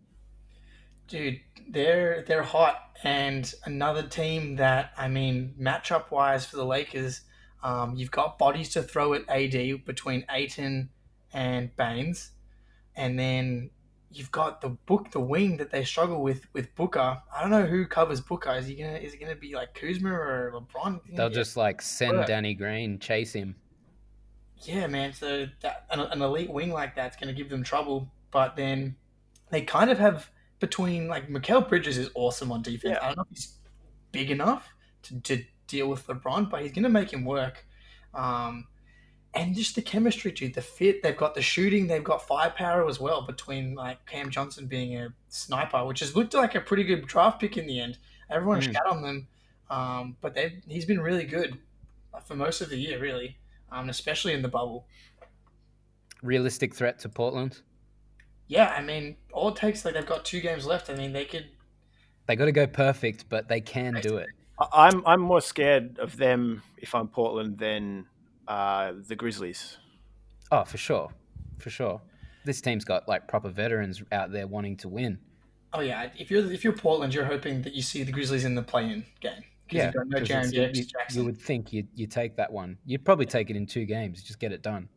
[1.07, 7.21] Dude, they're they're hot, and another team that I mean, matchup wise for the Lakers,
[7.63, 10.89] um, you've got bodies to throw at AD between Ayton
[11.33, 12.31] and Baynes,
[12.95, 13.69] and then
[14.11, 17.21] you've got the book, the wing that they struggle with with Booker.
[17.35, 18.51] I don't know who covers Booker.
[18.55, 18.97] Is he gonna?
[18.97, 21.01] Is it gonna be like Kuzma or LeBron?
[21.13, 23.55] They'll just like send Danny Green chase him.
[24.63, 25.13] Yeah, man.
[25.13, 28.11] So that, an, an elite wing like that's gonna give them trouble.
[28.31, 28.95] But then
[29.51, 32.97] they kind of have between like Mikal Bridges is awesome on defense.
[32.99, 33.03] Yeah.
[33.03, 33.57] I don't know if he's
[34.11, 34.67] big enough
[35.03, 37.65] to, to deal with LeBron, but he's going to make him work.
[38.13, 38.67] Um,
[39.33, 41.03] and just the chemistry, dude, the fit.
[41.03, 41.87] They've got the shooting.
[41.87, 46.33] They've got firepower as well between like Cam Johnson being a sniper, which has looked
[46.33, 47.97] like a pretty good draft pick in the end.
[48.29, 48.73] Everyone mm.
[48.73, 49.27] shat on them,
[49.69, 51.57] um, but he's been really good
[52.25, 53.37] for most of the year, really,
[53.71, 54.87] um, especially in the bubble.
[56.23, 57.61] Realistic threat to Portland.
[58.47, 60.89] Yeah, I mean, all it takes like they've got two games left.
[60.89, 61.45] I mean, they could.
[62.25, 64.27] They got to go perfect, but they can do it.
[64.59, 68.05] I'm I'm more scared of them if I'm Portland than
[68.47, 69.77] uh, the Grizzlies.
[70.51, 71.09] Oh, for sure,
[71.57, 72.01] for sure.
[72.45, 75.19] This team's got like proper veterans out there wanting to win.
[75.71, 78.55] Oh yeah, if you're if you're Portland, you're hoping that you see the Grizzlies in
[78.55, 79.43] the play-in game.
[79.71, 82.77] Yeah, no you, you, would think you you take that one.
[82.85, 84.23] You'd probably take it in two games.
[84.23, 84.89] Just get it done.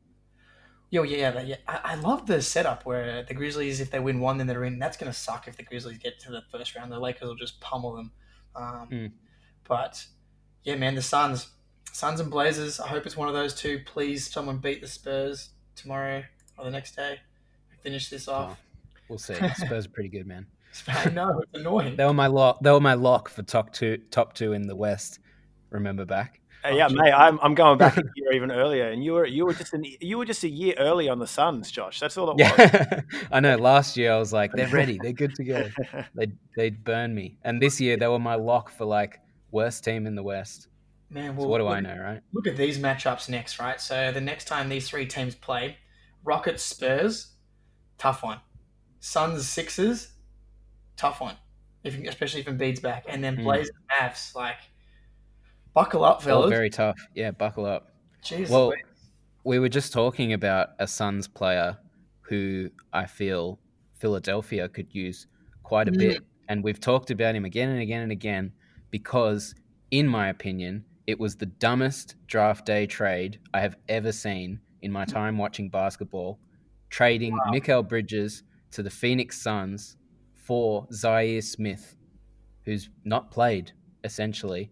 [0.89, 1.57] Yo, yeah, yeah.
[1.69, 4.79] I, I love the setup where the Grizzlies, if they win one, then they're in.
[4.79, 6.91] That's gonna suck if the Grizzlies get to the first round.
[6.91, 8.13] The Lakers will just pummel them.
[8.57, 9.13] Um, mm.
[9.69, 10.05] But
[10.65, 11.49] yeah, man, the Suns,
[11.93, 12.81] Suns and Blazers.
[12.81, 13.81] I hope it's one of those two.
[13.85, 16.23] Please, someone beat the Spurs tomorrow
[16.59, 17.19] or the next day.
[17.83, 18.59] Finish this off.
[18.61, 19.35] Oh, we'll see.
[19.57, 20.47] Spurs are pretty good, man.
[20.89, 21.97] I know it's annoying.
[21.97, 22.61] they were my lock.
[22.63, 23.99] They were my lock for top two.
[24.11, 25.19] Top two in the West.
[25.71, 26.41] Remember back.
[26.65, 29.27] Uh, yeah, oh, mate, I'm, I'm going back a year even earlier, and you were
[29.27, 31.99] you were just an, you were just a year early on the Suns, Josh.
[31.99, 32.53] That's all it was.
[32.59, 33.01] Yeah.
[33.33, 33.57] I know.
[33.57, 35.69] Last year I was like, they're ready, they're good to go.
[36.15, 39.19] They they'd burn me, and this year they were my lock for like
[39.53, 40.69] worst team in the West.
[41.11, 42.21] Man, well, so what do look, I know, right?
[42.33, 43.81] Look at these matchups next, right?
[43.81, 45.77] So the next time these three teams play,
[46.25, 47.29] Rockets Spurs,
[47.99, 48.41] tough one.
[49.01, 50.09] Suns Sixers,
[50.97, 51.37] tough one.
[51.85, 53.43] If especially if Embiid's back, and then hmm.
[53.43, 54.09] Blazers mm.
[54.09, 54.59] Mavs, like
[55.75, 56.47] buckle up, fellas.
[56.47, 56.97] Oh, very tough.
[57.15, 57.89] Yeah, buckle up.
[58.25, 58.73] Jeez, well,
[59.45, 61.77] we were just talking about a Suns player
[62.21, 63.59] who I feel
[63.99, 65.27] Philadelphia could use
[65.65, 65.99] quite a mm.
[65.99, 68.53] bit, and we've talked about him again and again and again
[68.93, 69.57] because,
[69.91, 74.93] in my opinion, it was the dumbest draft day trade I have ever seen in
[74.93, 76.39] my time watching basketball.
[76.91, 77.51] Trading wow.
[77.53, 79.97] Mikal Bridges to the Phoenix Suns
[80.35, 81.97] for Zhaire Smith,
[82.65, 83.73] who's not played,
[84.05, 84.71] essentially.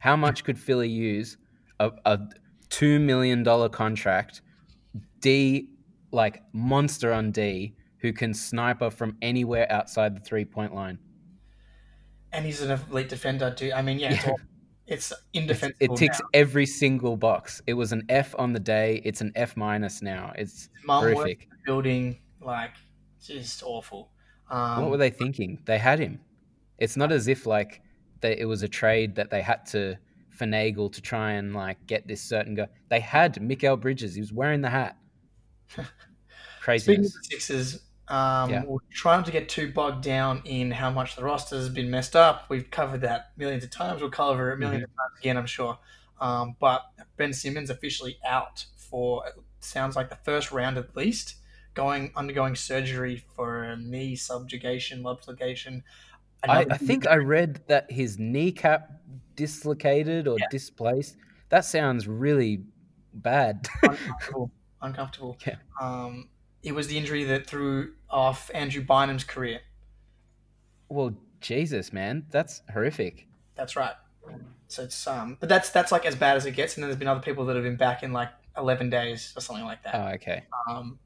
[0.00, 1.38] How much could Philly use
[1.80, 2.18] a, a
[2.68, 4.42] $2 million contract,
[5.20, 5.68] D,
[6.10, 10.98] like monster on D, who can sniper from anywhere outside the three point line?
[12.32, 13.72] And he's an elite defender too.
[13.74, 14.32] I mean, yeah, yeah.
[14.86, 15.94] it's, indefensible.
[15.94, 16.28] It ticks now.
[16.34, 17.62] every single box.
[17.66, 19.00] It was an F on the day.
[19.04, 20.32] It's an F minus now.
[20.36, 21.48] It's Mom horrific.
[21.66, 22.72] Building like
[23.20, 24.10] just awful.
[24.50, 25.60] Um, what were they thinking?
[25.64, 26.20] They had him.
[26.78, 27.80] It's not as if like
[28.20, 29.96] that it was a trade that they had to
[30.36, 32.68] finagle to try and like get this certain guy.
[32.88, 34.14] They had Mikal Bridges.
[34.14, 34.96] He was wearing the hat.
[36.62, 37.80] Speaking of the Sixers,
[38.12, 38.64] um, Yeah.
[38.66, 42.14] we're trying to get too bogged down in how much the roster has been messed
[42.14, 42.44] up.
[42.50, 44.00] We've covered that millions of times.
[44.02, 44.74] We'll cover it 1000000s Mm-hmm.
[44.74, 45.78] of times again, I'm sure.
[46.20, 46.82] Um, but
[47.16, 49.24] Ben Simmons officially out for
[49.60, 51.36] sounds like the first round at least,
[51.74, 55.82] going undergoing surgery for a knee subjugation, subjugation.
[56.44, 58.90] I, I think I read that his kneecap
[59.36, 60.46] dislocated or Yeah.
[60.50, 61.16] displaced.
[61.48, 62.62] That sounds really
[63.14, 63.68] bad.
[63.82, 64.50] uncomfortable.
[64.82, 65.38] uncomfortable.
[65.46, 65.56] Yeah.
[65.80, 66.28] Um,
[66.62, 69.60] it was the injury that threw off Andrew Bynum's career.
[70.88, 73.26] well, Jesus, man, that's horrific.
[73.56, 73.94] That's right.
[74.68, 76.76] So it's um, but that's that's like as bad as it gets.
[76.76, 79.40] And then there's been other people that have been back in like 11 days or
[79.40, 79.94] something like that.
[79.94, 80.44] Oh, okay.
[80.70, 80.98] Um,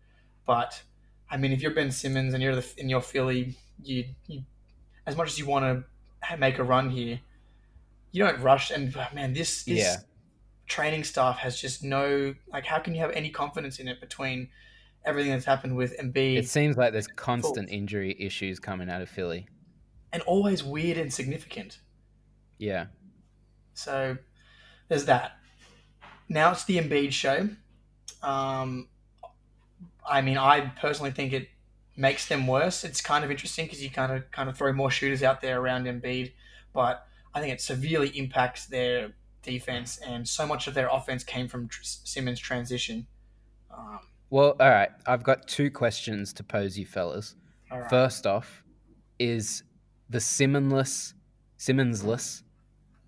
[0.46, 0.82] but
[1.30, 4.42] I mean, if you're Ben Simmons and you're the in your Philly, you, you
[5.06, 5.84] as much as you want
[6.28, 7.18] to make a run here,
[8.12, 8.70] you don't rush.
[8.70, 9.96] And man, this this Yeah.
[10.66, 12.66] training staff has just no like.
[12.66, 14.50] How can you have any confidence in it between
[15.06, 19.08] everything that's happened with Embiid It seems like there's constant injury issues coming out of
[19.08, 19.46] Philly.
[20.12, 21.78] and always weird and significant?
[22.58, 22.86] Yeah.
[23.74, 24.16] So
[24.88, 25.32] there's that.
[26.28, 27.48] Now it's the Embiid show.
[28.22, 28.88] Um,
[30.08, 31.48] I mean, I personally think it
[31.96, 32.84] makes them worse.
[32.84, 35.60] It's kind of interesting because you kind of kind of throw more shooters out there
[35.60, 36.32] around Embiid,
[36.72, 41.46] but I think it severely impacts their defense, and so much of their offense came
[41.48, 43.06] from tr- Simmons' transition.
[43.70, 44.90] Um, Well, all right.
[45.06, 47.36] I've got two questions to pose you fellas.
[47.70, 47.88] right.
[47.88, 48.62] First off,
[49.18, 49.62] is
[50.10, 51.14] the Simmonless,
[51.58, 52.42] Simmonsless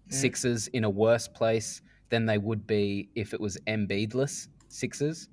[0.09, 0.15] Mm.
[0.15, 5.29] Sixers in a worse place than they would be if it was Embiidless Sixers?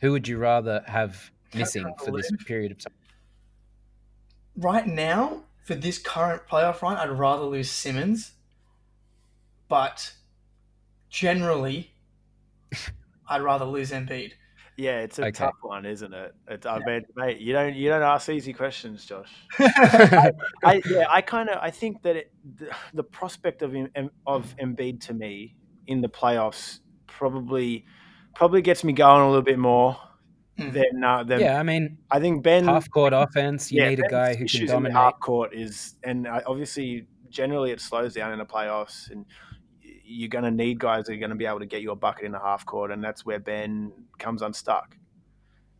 [0.00, 2.94] Who would you rather have missing for this period of time?
[4.56, 8.32] right now, for this current playoff run, I'd rather lose Simmons,
[9.68, 10.12] but
[11.08, 11.90] generally,
[13.28, 14.32] I'd rather lose Embiid.
[14.76, 15.44] Yeah, it's a Okay.
[15.44, 16.32] tough one, isn't it?
[16.48, 19.30] It, I mean, mate, you don't you don't ask easy questions, Josh.
[19.60, 20.30] yeah,
[20.64, 23.74] I yeah, I kind of I think that it, the, the prospect of
[24.26, 25.54] of Embiid to me
[25.86, 27.84] in the playoffs probably
[28.34, 29.96] probably gets me going a little bit more
[30.58, 30.70] Hmm.
[30.70, 34.00] than uh, than yeah, I mean, I think Ben half court offense, you yeah, need
[34.00, 34.96] a guy who can issues in the dominate.
[34.96, 39.26] half court is and uh, obviously generally it slows down in the playoffs and
[40.04, 41.96] you're going to need guys that are going to be able to get you a
[41.96, 44.96] bucket in the half court and that's where Ben comes unstuck.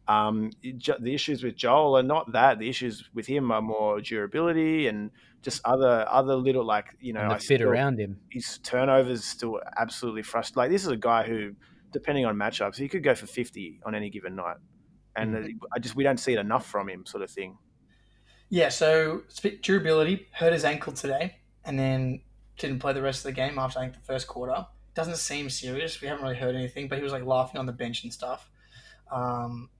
[0.06, 2.58] Um, the issues with Joel are not that.
[2.58, 5.10] The issues with him are more durability and
[5.40, 8.18] just other other little like you know and the I fit still- around him.
[8.30, 10.58] his turnovers still absolutely frustrating.
[10.62, 11.52] Like this is a guy who,
[11.92, 14.56] depending on matchups, he could go for fifty on any given night,
[15.16, 15.56] and Mm-hmm.
[15.74, 17.56] I just we don't see it enough from him, sort of thing.
[18.50, 18.68] Yeah.
[18.68, 19.22] So
[19.62, 22.20] durability hurt his ankle today, and then
[22.58, 24.66] didn't play the rest of the game after I think the first quarter.
[24.94, 26.00] Doesn't seem serious.
[26.00, 28.48] We haven't really heard anything, but he was like laughing on the bench and stuff.
[29.10, 29.70] Um,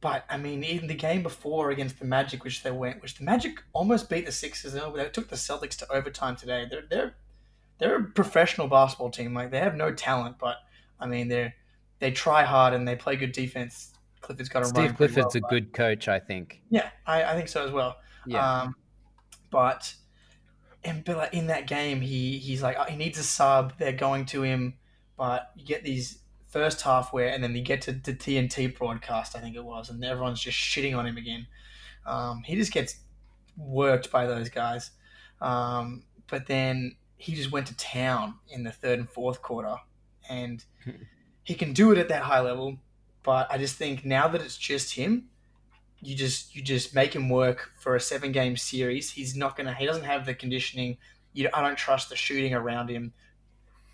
[0.00, 3.24] but I mean, even the game before against the Magic, which they went, which the
[3.24, 4.74] Magic almost beat the Sixers.
[4.74, 6.66] They took the Celtics to overtime today.
[6.70, 7.14] They're they're
[7.78, 9.34] they're a professional basketball team.
[9.34, 10.56] Like they have no talent, but
[11.00, 11.54] I mean they
[12.00, 13.92] they try hard and they play good defense.
[14.20, 14.74] Clifford's got to run.
[14.74, 16.60] Steve Clifford's well, a but- good coach, I think.
[16.70, 17.96] Yeah, I, I think so as well.
[18.26, 18.62] Yeah.
[18.62, 18.76] Um,
[19.50, 19.94] but
[20.84, 23.78] and but like in that game, he he's like oh, he needs a sub.
[23.78, 24.74] They're going to him,
[25.16, 26.18] but you get these
[26.54, 29.90] first half where, and then you get to the TNT broadcast, I think it was,
[29.90, 31.48] and everyone's just shitting on him again.
[32.06, 33.00] Um, he just gets
[33.56, 34.92] worked by those guys.
[35.40, 39.74] Um, but then he just went to town in the third and fourth quarter,
[40.30, 40.64] and
[41.42, 42.78] he can do it at that high level.
[43.24, 45.30] But I just think now that it's just him,
[46.04, 49.10] you just you just make him work for a seven game series.
[49.10, 49.74] He's not gonna.
[49.74, 50.98] He doesn't have the conditioning.
[51.32, 53.12] You, I don't trust the shooting around him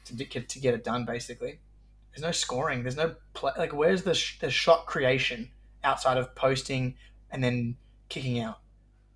[0.07, 1.05] to to get it done.
[1.05, 1.61] Basically,
[2.13, 2.83] there's no scoring.
[2.83, 3.53] There's no play.
[3.57, 5.51] Like where's the sh- the shot creation
[5.85, 6.97] outside of posting
[7.31, 7.77] and then
[8.09, 8.59] kicking out?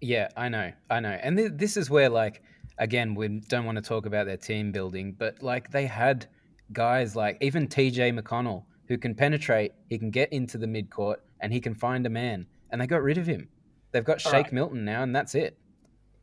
[0.00, 2.42] Yeah, I know, I know, and th- this is where, like,
[2.78, 6.26] again, we don't want to talk about their team building, but like they had
[6.72, 11.52] guys like even TJ McConnell who can penetrate, he can get into the midcourt, and
[11.52, 13.48] he can find a man, and they got rid of him.
[13.92, 14.52] They've got All Shake right.
[14.52, 15.56] Milton now, and that's it.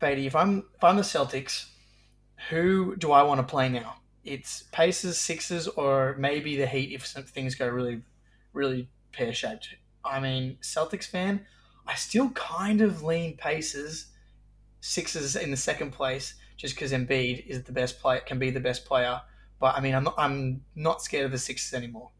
[0.02, 1.68] Beatty, if I'm if I'm the Celtics,
[2.50, 3.96] who do I want to play now?
[4.26, 8.02] It's Pacers, Sixers, or maybe the Heat if some things go really,
[8.52, 9.70] really pear shaped.
[10.04, 11.46] I mean, Celtics fan,
[11.88, 14.08] I still kind of lean Pacers,
[14.82, 18.60] Sixers in the second place, just because Embiid is the best player, can be the
[18.60, 19.22] best player.
[19.62, 22.12] But I mean, I'm not, I'm not scared of the Sixers anymore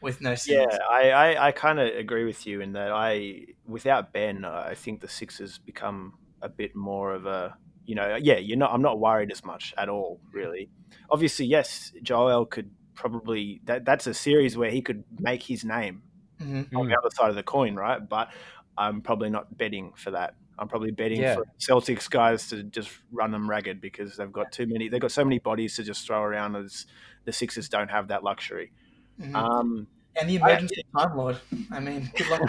[0.00, 4.12] with no Yeah, I, I, I kind of agree with you in that I, without
[4.12, 8.56] Ben, I think the Sixers become a bit more of a, you know, yeah, you're
[8.58, 8.72] not.
[8.72, 10.70] I'm not worried as much at all, really.
[11.10, 16.02] Obviously, yes, Joel could probably that that's a series where he could make his name
[16.40, 16.74] Mhm.
[16.76, 16.88] on Mm.
[16.90, 18.06] the other side of the coin, right?
[18.06, 18.30] But
[18.78, 20.34] I'm probably not betting for that.
[20.58, 21.36] I'm probably betting Yeah.
[21.36, 24.88] for Celtics guys to just run them ragged because they've got too many.
[24.88, 26.56] They've got so many bodies to just throw around.
[26.56, 26.86] As
[27.24, 28.72] the Sixers don't have that luxury.
[29.20, 29.34] Mhm.
[29.34, 31.36] Um, and the emergency Time Lord.
[31.70, 32.40] I mean, good luck,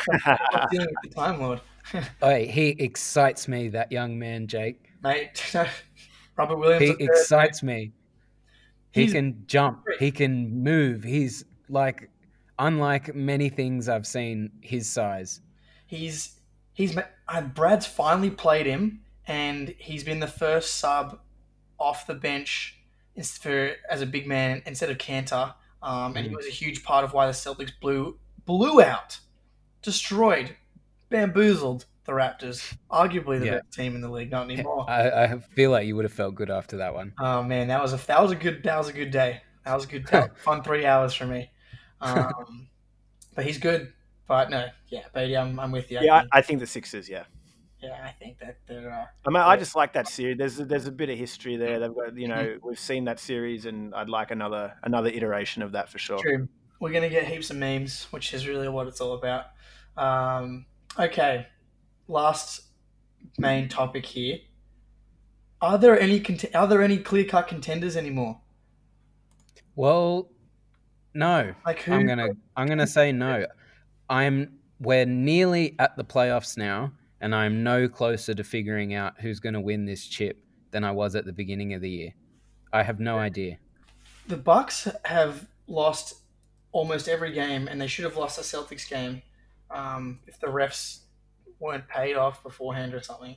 [0.71, 1.61] dealing with the Time Lord,
[2.23, 4.91] Oi, he excites me, that young man, Jake.
[5.03, 5.53] mate.
[6.37, 6.97] Robert Williams.
[6.97, 7.91] He excites me.
[8.91, 9.83] He He's can jump.
[9.85, 9.99] great.
[9.99, 11.03] He can move.
[11.03, 12.09] He's like,
[12.59, 15.41] unlike many things I've seen his size.
[15.87, 16.39] He's
[16.73, 21.19] he's uh, Brad's finally played him, and he's been the first sub
[21.79, 22.77] off the bench
[23.41, 25.53] for as a big man instead of Kanter.
[25.83, 26.35] Um, and he Mm.
[26.37, 29.19] was a huge part of why the Celtics blew blew out,
[29.81, 30.55] destroyed,
[31.09, 33.51] bamboozled the Raptors, arguably the Yeah.
[33.55, 34.31] best team in the league.
[34.31, 34.85] Not anymore.
[34.89, 37.13] I, I feel like you would have felt good after that one.
[37.19, 39.41] Oh man, that was a that was a good that was a good day.
[39.65, 41.51] That was a good that was a fun three hours for me.
[42.01, 42.67] Um,
[43.35, 43.93] but he's good.
[44.27, 45.99] But no, yeah, Beatty, I'm, I'm with you.
[45.99, 47.07] I yeah, think, I, I think the Sixers.
[47.07, 47.25] Yeah,
[47.81, 48.91] yeah, I think that they're.
[48.91, 50.37] Uh, I mean, I just like that series.
[50.37, 51.79] There's a, there's a bit of history there.
[51.79, 55.71] They've got you know we've seen that series, and I'd like another another iteration of
[55.71, 56.19] that for sure.
[56.19, 56.47] True.
[56.79, 59.45] We're gonna get heaps of memes, which is really what it's all about.
[59.97, 60.65] Um,
[60.99, 61.47] okay,
[62.07, 62.61] last
[63.37, 64.37] main topic here.
[65.61, 68.41] Are there any cont- are there any clear cut contenders anymore?
[69.75, 70.29] Well,
[71.13, 71.53] no.
[71.65, 71.93] Like who?
[71.93, 73.45] I'm gonna I'm gonna say no.
[74.09, 76.91] I'm we're nearly at the playoffs now,
[77.21, 81.15] and I'm no closer to figuring out who's gonna win this chip than I was
[81.15, 82.13] at the beginning of the year.
[82.73, 83.57] I have no idea.
[84.27, 86.15] The Bucks have lost
[86.71, 89.21] almost every game, and they should have lost the Celtics game
[89.69, 90.99] um, if the refs
[91.59, 93.35] weren't paid off beforehand or something.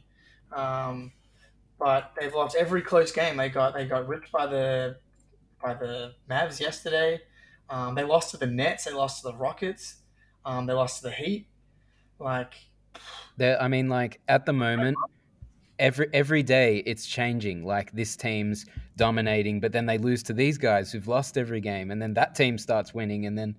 [0.52, 1.12] Um,
[1.78, 3.36] but they've lost every close game.
[3.36, 4.96] They got they got ripped by the
[5.62, 7.20] by the Mavs yesterday.
[7.68, 8.84] Um, they lost to the Nets.
[8.84, 9.96] They lost to the Rockets.
[10.44, 11.48] Um, they lost to the Heat.
[12.18, 12.54] Like
[13.36, 14.96] There, I mean, like at the moment,
[15.78, 17.64] every every day it's changing.
[17.64, 21.90] Like this team's dominating, but then they lose to these guys who've lost every game,
[21.90, 23.56] and then that team starts winning, and then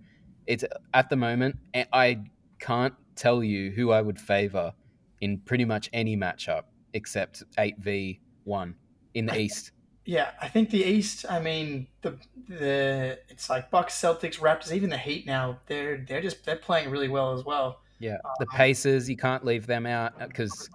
[0.48, 2.24] it's at the moment I- I
[2.60, 4.74] can't tell you who I would favor
[5.21, 8.76] in pretty much any matchup except eight v one
[9.13, 9.71] in the East.
[10.06, 11.26] Yeah, I think the East.
[11.28, 12.17] I mean, the
[12.48, 15.60] the it's like Bucks, Celtics, Raptors, even the Heat now.
[15.65, 17.82] They're they're just they're playing really well as well.
[17.99, 20.69] Yeah, the Pacers you can't leave them out because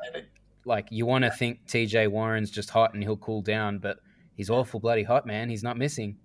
[0.65, 3.99] like you want to think TJ Warren's just hot and he'll cool down, but
[4.37, 5.51] he's awful bloody hot, man.
[5.51, 6.17] He's not missing.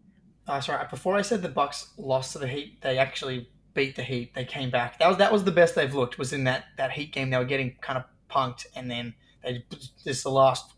[0.47, 4.03] Uh, sorry, before I said the Bucks lost to the Heat, they actually beat the
[4.03, 4.33] Heat.
[4.35, 4.99] They came back.
[4.99, 6.17] That was that was the best they've looked.
[6.17, 7.29] Was in that that Heat game.
[7.29, 9.63] They were getting kind of punked, and then they
[10.03, 10.71] just the last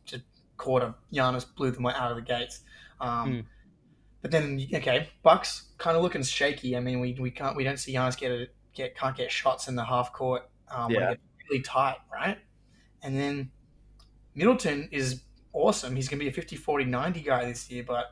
[0.58, 2.62] quarter, Giannis blew them out of the gates.
[2.99, 3.39] Um, Hmm.
[4.23, 6.75] But then okay, Bucks kind of looking shaky.
[6.75, 8.47] I mean, we, we can't we don't see Giannis get a,
[8.78, 10.50] get can't get shots in the half court.
[10.70, 11.16] Um, Yeah.
[11.50, 12.38] really tight, right?
[13.02, 13.52] And then
[14.36, 15.96] Middleton is awesome.
[15.96, 18.12] He's going to be a 50 40 90 guy this year, but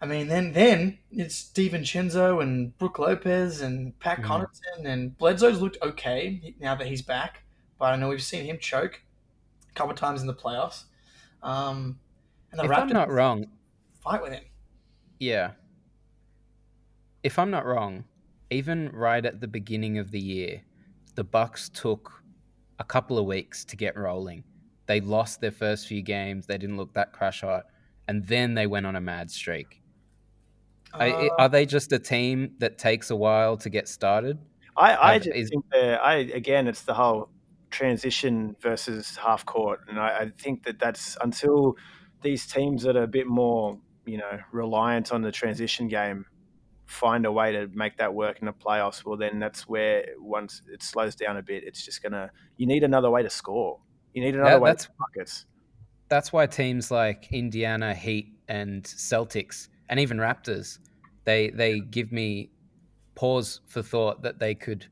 [0.00, 4.24] I mean, then then it's DiVincenzo and Brook Lopez and Pat Mhm.
[4.24, 7.44] Connaughton and Bledsoe's looked okay now that he's back,
[7.78, 9.02] but I know we've seen him choke
[9.70, 10.84] a couple times in the playoffs.
[11.42, 12.00] Um,
[12.50, 13.46] and the If Raptors I'm not wrong,
[14.00, 14.44] fight with him.
[15.20, 15.52] yeah.
[17.22, 18.04] If I'm not wrong,
[18.52, 20.62] even right at the beginning of the year,
[21.14, 22.22] the Bucks took
[22.78, 24.44] a couple of weeks to get rolling.
[24.86, 26.46] They lost their first few games.
[26.46, 27.64] They didn't look that crash hot,
[28.08, 29.80] and then they went on a mad streak.
[30.94, 34.38] I- Uh, are they just a team that takes a while to get started?
[34.76, 37.28] I, I Have- just is- think that I again, it's the whole
[37.70, 41.76] transition versus half court, and I, I think that that's until
[42.22, 46.26] these teams that are a bit more, you know, reliant on the transition game
[46.92, 49.04] find a way to make that work in the playoffs.
[49.04, 52.30] Well, then that's where once it slows down a bit, it's just gonna.
[52.56, 53.80] You need another way to score.
[54.14, 55.46] You need another That- way that's to buckets.
[56.08, 60.78] that's why teams like Indiana, Heat, and Celtics, and even Raptors,
[61.24, 62.50] they they give me
[63.14, 64.86] pause for thought that they could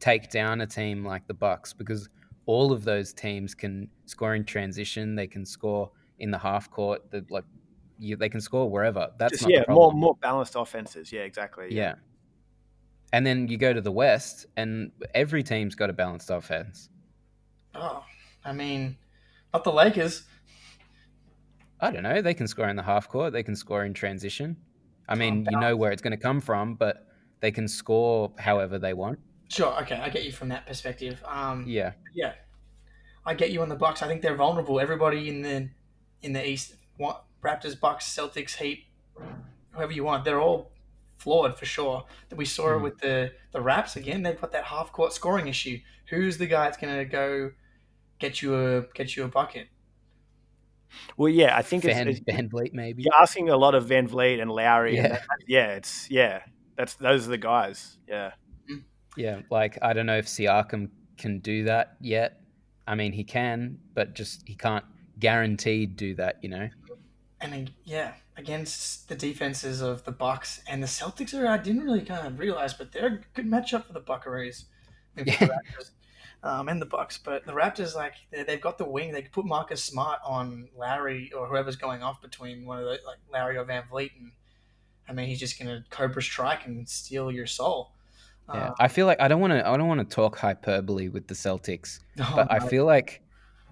[0.00, 2.08] take down a team like the Bucks because
[2.46, 5.14] all of those teams can score in transition.
[5.14, 7.10] They can score in the half court.
[7.10, 7.44] The, like
[7.98, 9.10] you, they can score wherever.
[9.18, 11.12] That's Just not yeah, the more more balanced offenses.
[11.12, 11.68] Yeah, exactly.
[11.70, 11.94] yeah.
[13.12, 16.88] And then you go to the West, and every team's got a balanced offense.
[17.74, 18.04] Oh,
[18.44, 18.96] I mean,
[19.52, 20.24] not the Lakers.
[21.80, 22.20] I don't know.
[22.22, 23.32] They can score in the half court.
[23.32, 24.56] They can score in transition.
[25.08, 27.06] I mean, you know where it's going to come from, but
[27.40, 29.18] they can score however they want.
[29.48, 31.22] Sure, okay, I get you from that perspective.
[31.26, 31.92] Um, Yeah.
[32.14, 32.32] yeah,
[33.26, 34.02] I get you on the Bucks.
[34.02, 34.80] I think they're vulnerable.
[34.80, 35.68] Everybody in the
[36.22, 38.84] in the East, want Raptors, Bucks, Celtics, Heat,
[39.72, 40.70] whoever you want, they're all
[41.16, 42.04] flawed for sure.
[42.28, 42.82] That we saw Mm.
[42.82, 44.22] with the the Raps again.
[44.22, 45.78] They've got that half court scoring issue.
[46.10, 47.52] Who's the guy that's going to go
[48.18, 49.68] get you a get you a bucket?
[51.16, 53.02] Well, yeah, I think Van, it's, it's VanVleet, maybe.
[53.02, 54.96] you're asking a lot of VanVleet and Lowry.
[54.96, 55.12] and Yeah.
[55.18, 56.42] that- yeah, it's yeah,
[56.76, 57.98] that's those are the guys.
[58.08, 58.32] Yeah,
[59.16, 62.40] Yeah, like I don't know if Siakam can do that yet.
[62.86, 64.84] I mean, he can, but just he can't
[65.18, 66.38] guaranteed do that.
[66.42, 66.68] You know.
[67.44, 72.00] And yeah, against the defenses of the Bucks and the Celtics are I didn't really
[72.02, 74.64] kind of realize, but they're a good matchup for the Buccaneers.
[75.14, 75.90] Maybe the Raptors,
[76.42, 79.12] um, and the Bucks, but the Raptors like they- they've got the wing.
[79.12, 82.98] They could put Marcus Smart on Lowry or whoever's going off between one of the
[83.06, 84.32] like Lowry or VanVleet, and
[85.08, 87.92] I mean he's just gonna Cobra strike and steal your soul.
[88.52, 89.66] Yeah, Uh, I feel like I don't want to.
[89.68, 93.22] I don't want to talk hyperbole with the Celtics, oh, but I feel like,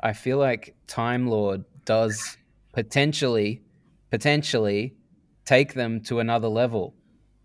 [0.03, 2.37] I feel like Time Lord does
[2.73, 3.63] potentially,
[4.11, 4.95] potentially,
[5.45, 6.95] take them to another level.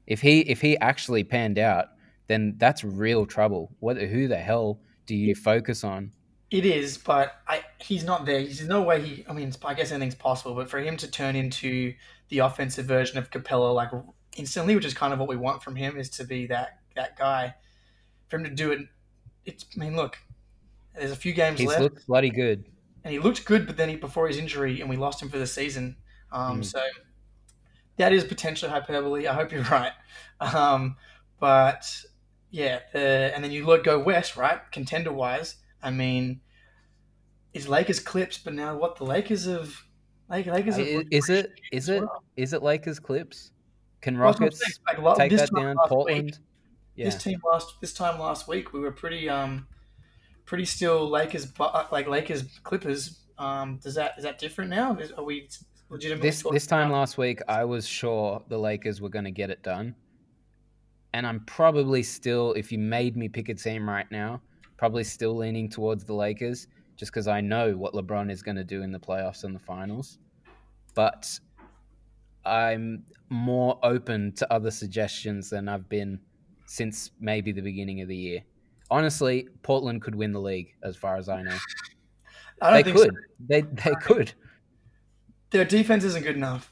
[0.06, 1.88] If he if he actually panned out,
[2.28, 3.76] then that's real trouble.
[3.80, 6.12] What who the hell do you focus on?
[6.50, 8.42] It is, but I he's not there.
[8.42, 9.26] There's no way he.
[9.28, 11.94] I mean, I guess anything's possible, but for him to turn into
[12.30, 13.90] the offensive version of Capela like
[14.38, 17.18] instantly, which is kind of what we want from him, is to be that that
[17.18, 17.56] guy.
[18.30, 18.80] For him to do it,
[19.46, 19.66] it's.
[19.76, 20.18] I mean, look,
[20.96, 22.66] there's a few games He's left, looked bloody good.
[23.08, 25.38] And he looked good, but then he before his injury, and we lost him for
[25.39, 25.95] the season.
[26.30, 26.66] Um, Mm.
[26.66, 26.82] So
[27.95, 29.28] that is potentially hyperbole.
[29.28, 29.93] I hope you're right.
[30.41, 30.97] Um,
[31.39, 31.89] but
[32.51, 34.60] yeah, the and then you look go west, right?
[34.74, 36.41] Contender wise, I mean,
[37.53, 39.74] is Lakers Clips, but now what the Lakers have,
[40.30, 40.86] like Lakers have.
[41.10, 42.03] Is it is it
[42.36, 43.53] is it Lakers Clips?
[44.01, 45.76] Can Well, that's what I'm Rockets saying, like, take that down?
[45.88, 46.26] Portland.
[46.26, 46.36] Week,
[46.95, 47.05] Yeah.
[47.05, 49.66] This team last this time last week, we were pretty um,
[50.48, 53.20] pretty still Lakers, bu- uh, like Lakers Clippers.
[53.38, 54.98] Um, does that is that different now?
[54.98, 55.48] Is, are we
[55.89, 59.32] legitimately this this time about- last week, I was sure the Lakers were going to
[59.32, 59.93] get it done,
[61.14, 64.41] and I'm probably still, if you made me pick a team right now,
[64.78, 68.64] probably still leaning towards the Lakers, just because I know what LeBron is going to
[68.64, 70.18] do in the playoffs and the finals.
[70.95, 71.39] But
[72.43, 76.20] I'm more open to other suggestions than I've been
[76.66, 78.41] since maybe the beginning of the year.
[78.90, 81.58] Honestly, Portland could win the league, as far as I know.
[82.62, 83.16] I don't They think could.
[83.16, 83.22] so.
[83.48, 84.34] They they could.
[85.52, 86.72] Their defense isn't good enough.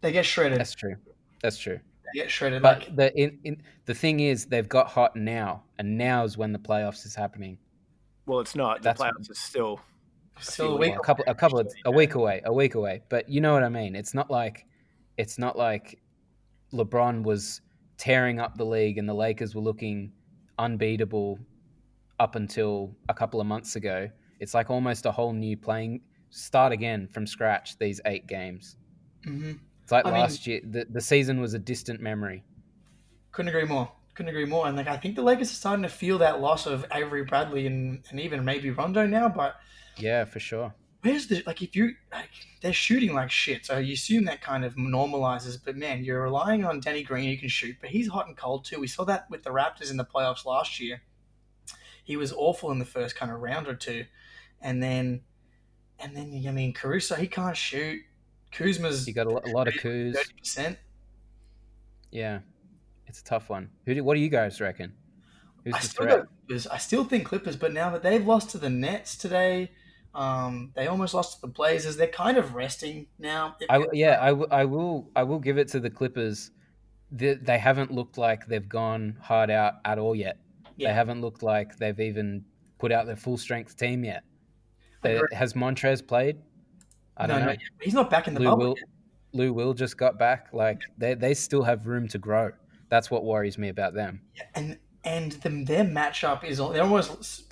[0.00, 0.58] They get shredded.
[0.58, 0.96] That's true.
[1.42, 1.78] That's true.
[2.14, 2.62] They get shredded.
[2.62, 6.36] But like the in, in, the thing is, they've got hot now, and now is
[6.36, 7.58] when the playoffs is happening.
[8.26, 8.78] well, it's not.
[8.82, 9.80] The That's- playoffs are still.
[10.40, 10.96] still a few week.
[10.96, 13.02] A couple, a couple, of, a week away, a week away.
[13.08, 13.96] But you know what I mean.
[13.96, 14.66] It's not like,
[15.16, 15.98] it's not like
[16.72, 17.62] LeBron was
[17.96, 20.12] tearing up the league and the Lakers were looking
[20.58, 21.38] unbeatable
[22.18, 24.08] up until a couple of months ago.
[24.40, 26.00] It's like almost a whole new playing
[26.30, 27.78] start again from scratch.
[27.78, 28.76] These eight games.
[29.24, 29.52] hmm
[29.82, 30.60] It's like I mean- last year.
[30.64, 32.44] The, the season was a distant memory.
[33.32, 33.90] Couldn't agree more.
[34.14, 34.66] Couldn't agree more.
[34.66, 37.66] And like I think the Lakers are starting to feel that loss of Avery Bradley
[37.66, 39.28] and, and even maybe Rondo now.
[39.28, 39.56] But
[39.98, 40.74] Yeah, for sure.
[41.02, 41.92] where's the like if you
[42.62, 45.58] they're shooting like shit, so you assume that kind of normalizes.
[45.62, 48.64] But man, you're relying on Danny Green who can shoot, but he's hot and cold
[48.64, 48.80] too.
[48.80, 51.02] We saw that with the Raptors in the playoffs last year.
[52.02, 54.04] He was awful in the first kind of round or two,
[54.60, 55.22] and then
[55.98, 58.00] and then I mean Caruso he can't shoot.
[58.52, 60.14] Kuzma's You got a, lo- a lot of Kuz.
[60.14, 60.78] thirty percent.
[62.10, 62.40] Yeah,
[63.06, 63.70] it's a tough one.
[63.84, 63.94] Who?
[63.94, 64.92] Do, what do you guys reckon?
[65.64, 66.18] Who's I the still, threat?
[66.20, 66.66] go Clippers.
[66.68, 69.72] I still think Clippers, but now that they've lost to the Nets today,
[70.16, 71.96] um, they almost lost to the Blazers.
[71.96, 73.54] They're kind of resting now.
[73.68, 75.10] I, yeah, I, w- I will.
[75.14, 76.50] I will give it to the Clippers.
[77.12, 80.38] They, they haven't looked like they've gone hard out at all yet.
[80.76, 80.88] Yeah.
[80.88, 82.44] They haven't looked like they've even
[82.78, 84.24] put out their full strength team yet.
[85.02, 86.38] They, has Montrez played?
[87.18, 87.52] I don't no, know.
[87.52, 88.58] no, he's not back in the Lou bubble.
[88.68, 88.74] will.
[88.76, 88.88] yet.
[89.32, 90.48] Lou will just got back.
[90.52, 92.52] Like they, they still have room to grow.
[92.88, 94.22] That's what worries me about them.
[94.54, 97.48] and and the, their matchup is they're almost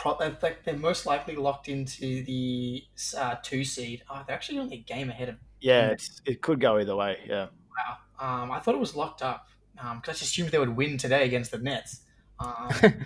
[0.64, 2.82] they're most likely locked into the
[3.16, 4.02] uh, two seed.
[4.10, 5.36] Oh, they're actually only a game ahead of.
[5.60, 7.18] Yeah, it's, it could go either way.
[7.26, 7.46] Yeah.
[7.78, 10.98] Wow, um, I thought it was locked up because I just assumed they would win
[10.98, 12.00] today against the Nets.
[12.40, 12.70] Um,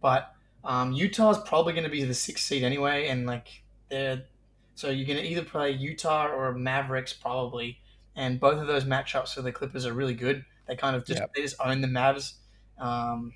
[0.00, 0.32] but
[0.64, 4.24] um, Utah's probably going to be the sixth seed anyway, and like they're
[4.74, 7.78] so you're going to either play Utah or Mavericks probably,
[8.14, 10.46] and both of those matchups for the Clippers are really good.
[10.66, 11.34] They kind of just Yep.
[11.34, 12.34] they just own the Mavs.
[12.78, 13.32] Um,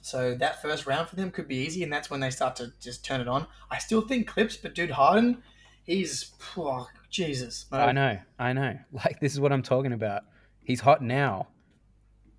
[0.00, 2.72] so that first round for them could be easy, and that's when they start to
[2.80, 3.46] just turn it on.
[3.70, 5.42] I still think Clips, but dude, Harden,
[5.84, 7.66] he's oh, Jesus.
[7.72, 8.78] I know, I know.
[8.92, 10.22] Like this is what I'm talking about.
[10.62, 11.48] He's hot now.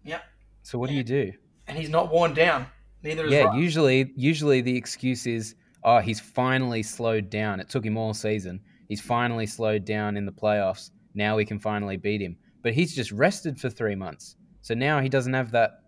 [0.03, 0.23] Yep.
[0.63, 1.33] So what do you do?
[1.67, 2.65] and he's not worn down.
[3.03, 7.59] Neither is Yeah, usually usually the excuse is, oh, he's finally slowed down.
[7.59, 8.61] It took him all season.
[8.87, 10.91] He's finally slowed down in the playoffs.
[11.13, 12.37] Now we can finally beat him.
[12.63, 15.83] But he's just rested for three months, so now he doesn't have that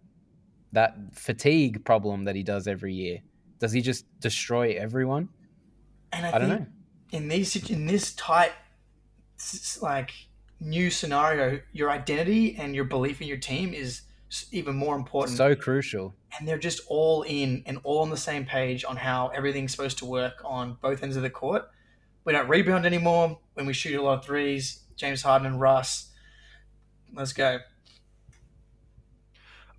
[0.71, 3.19] that fatigue problem that he does every year.
[3.59, 5.29] Does he just destroy everyone?
[6.13, 6.67] And I, I don't think know.
[7.11, 8.53] in these in this tight
[9.81, 10.11] like
[10.59, 14.01] new scenario, your identity and your belief in your team is
[14.51, 15.37] even more important.
[15.37, 16.13] So crucial.
[16.37, 19.97] and they're just all in and all on the same page on how everything's supposed
[19.99, 21.69] to work on both ends of the court.
[22.25, 24.83] We don't rebound anymore when we shoot a lot of threes.
[24.95, 26.11] James Harden and Russ.
[27.13, 27.59] Let's go.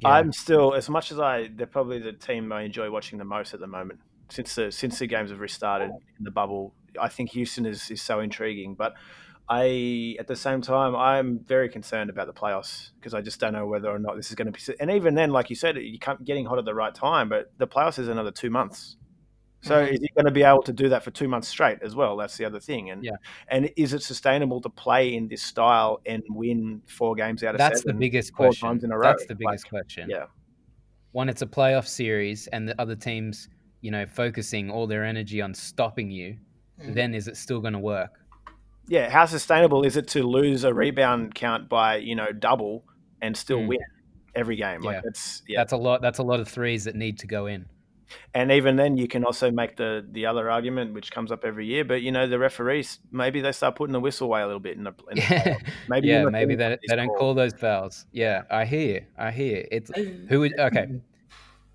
[0.00, 0.08] Yeah.
[0.10, 1.50] I'm still as much as I.
[1.54, 4.98] They're probably the team I enjoy watching the most at the moment since the since
[4.98, 6.72] the games have restarted in the bubble.
[7.00, 8.94] I think Houston is is so intriguing, but
[9.48, 13.52] I at the same time I'm very concerned about the playoffs because I just don't
[13.52, 14.74] know whether or not this is going to be.
[14.80, 17.52] And even then, like you said, you can't getting hot at the right time, but
[17.58, 18.96] the playoffs is another two months.
[19.62, 19.92] So Mhm.
[19.92, 22.16] is he going to be able to do that for two months straight as well?
[22.16, 22.90] That's the other thing.
[22.90, 23.12] And Yeah.
[23.48, 27.58] and is it sustainable to play in this style and win four games out of
[27.58, 27.98] That's the seven?
[27.98, 28.68] biggest four question.
[28.68, 29.02] times in a row?
[29.08, 30.08] That's the Like, biggest question.
[30.08, 30.26] yeah.
[31.12, 33.48] One, it's a playoff series, and the other teams,
[33.82, 36.36] you know, focusing all their energy on stopping you.
[36.80, 36.94] Mhm.
[36.94, 38.12] Then is it still going to work?
[38.88, 42.84] yeah, how sustainable is it to lose a rebound count by you know double
[43.22, 43.68] and still Mm.
[43.68, 43.78] win
[44.34, 44.80] every game?
[44.82, 45.00] Like Yeah.
[45.04, 45.58] that's yeah.
[45.60, 46.00] That's a lot.
[46.02, 47.66] That's a lot of threes that need to go in.
[48.34, 51.66] And even then, you can also make the the other argument, which comes up every
[51.66, 51.84] year.
[51.84, 54.76] But you know, the referees maybe they start putting the whistle away a little bit
[54.76, 54.92] in the.
[55.10, 55.56] In the
[55.88, 58.06] Maybe yeah, the maybe they, they don't call those fouls.
[58.12, 59.06] Yeah, I hear.
[59.18, 59.64] I hear you.
[59.70, 59.90] It's
[60.28, 60.86] who would okay.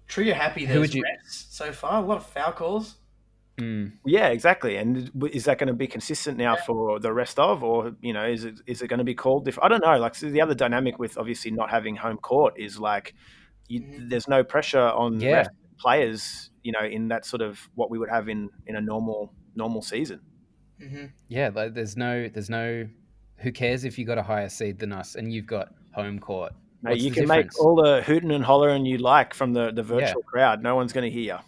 [0.08, 2.04] True, you're happy Who would you- refs so far.
[2.04, 2.98] A lot of foul calls.
[3.58, 4.76] Mm, Yeah, exactly.
[4.76, 6.64] And is that going to be consistent now Yeah.
[6.64, 9.48] for the rest of, or you know, is it is it going to be called?
[9.48, 12.56] If I don't know, like so the other dynamic with obviously not having home court
[12.58, 13.16] is like,
[13.70, 14.10] you, Mhm.
[14.10, 15.48] there's no pressure on Yeah.
[15.76, 18.82] Ref players, you know, in that sort of what we would have in in a
[18.82, 20.20] normal normal season.
[20.80, 22.88] hmm yeah, like there's no, there's no.
[23.40, 26.54] Who cares if you got a higher seed than us and you've got home court?
[26.82, 27.56] Mate, What's you can difference?
[27.58, 30.64] make all the hooting and hollering you like from the, the virtual crowd.
[30.64, 31.40] No one's going to hear you.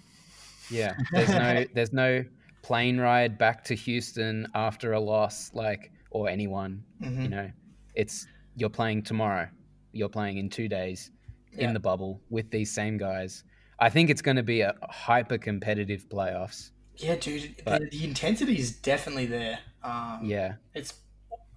[0.78, 2.26] Yeah, there's no, there's no
[2.62, 6.84] plane ride back to Houston after a loss, like or anyone.
[7.02, 7.52] hmm You know,
[7.96, 9.48] it's you're playing tomorrow.
[9.94, 11.12] You're playing in two days
[11.54, 11.68] Yeah.
[11.70, 13.44] in the bubble with these same guys.
[13.80, 16.72] I think it's going to be a hyper competitive playoffs.
[16.96, 17.56] Yeah, dude.
[17.64, 19.60] But- the, the intensity is definitely there.
[19.84, 20.94] Um, Yeah, it's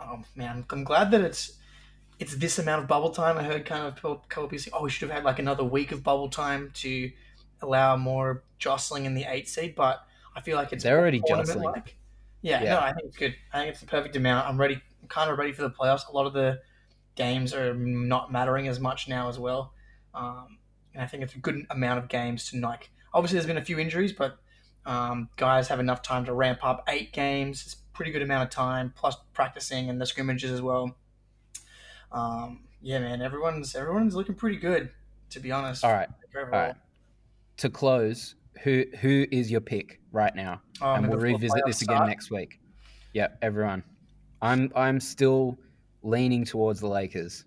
[0.01, 1.57] oh man, I'm glad that it's
[2.19, 3.39] it's this amount of bubble time.
[3.39, 5.39] I heard kind of people- a couple people say, "Oh, we should have had like
[5.39, 7.11] another week of bubble time to
[7.63, 10.05] allow more jostling in the eight seed." But
[10.37, 11.65] I feel like it's They're already jostling.
[11.65, 11.97] Like.
[12.43, 12.75] Yeah, Yeah.
[12.75, 13.35] no, I think it's good.
[13.53, 14.47] I think it's the perfect amount.
[14.49, 14.75] I'm ready.
[15.03, 16.07] I'm kind of ready for the playoffs.
[16.09, 16.61] A lot of the
[17.17, 19.73] games are not mattering as much now as well,
[20.15, 20.59] um,
[20.95, 22.91] and I think it's a good amount of games to like.
[23.13, 24.39] Obviously, there's been a few injuries, but
[24.87, 27.63] um, guys have enough time to ramp up eight games.
[27.65, 30.97] It's a pretty good amount of time, plus practicing and the scrimmages as well.
[32.13, 34.91] Um, yeah, man, everyone's everyone's looking pretty good,
[35.31, 35.85] to be honest.
[35.85, 36.55] all right, Overall.
[36.61, 36.77] all right.
[37.59, 40.61] To close, who who is your pick right now?
[40.81, 42.59] Um, and we'll revisit this again start, next week.
[43.13, 43.83] Yeah, everyone.
[44.41, 45.59] I'm I'm still
[46.03, 47.45] leaning towards the Lakers.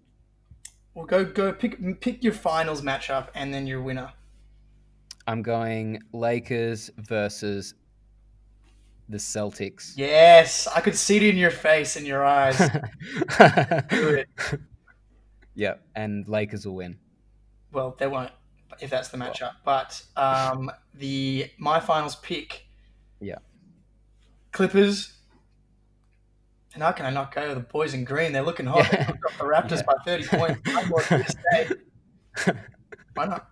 [0.96, 4.12] We'll go go pick pick your finals matchup and then your winner.
[5.26, 7.74] I'm going Lakers versus
[9.10, 9.94] the Celtics.
[9.96, 12.58] Yes, I could see it in your face, in your eyes.
[13.90, 14.28] Do it.
[15.56, 16.98] yeah, and Lakers will win.
[17.72, 18.32] well, they won't
[18.82, 19.54] if that's the matchup.
[19.64, 22.66] But um, the my finals pick.
[23.20, 23.38] Yeah.
[24.52, 25.14] Clippers.
[26.74, 27.54] And how can I not go?
[27.54, 28.90] The boys in green, they're looking hot.
[28.92, 29.06] They Yeah.
[29.08, 29.84] knocked off the Raptors Yeah.
[29.86, 30.62] by 30 points.
[30.76, 32.54] I'm more here to stay.
[33.14, 33.48] Why not?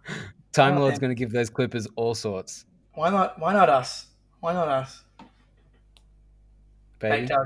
[0.54, 3.40] Time Oh, Lord's going to give those Clippers all sorts, Why not?
[3.40, 4.08] Why not us?
[4.40, 5.04] Why not us?
[7.00, 7.26] Hey.
[7.26, 7.46] Doug.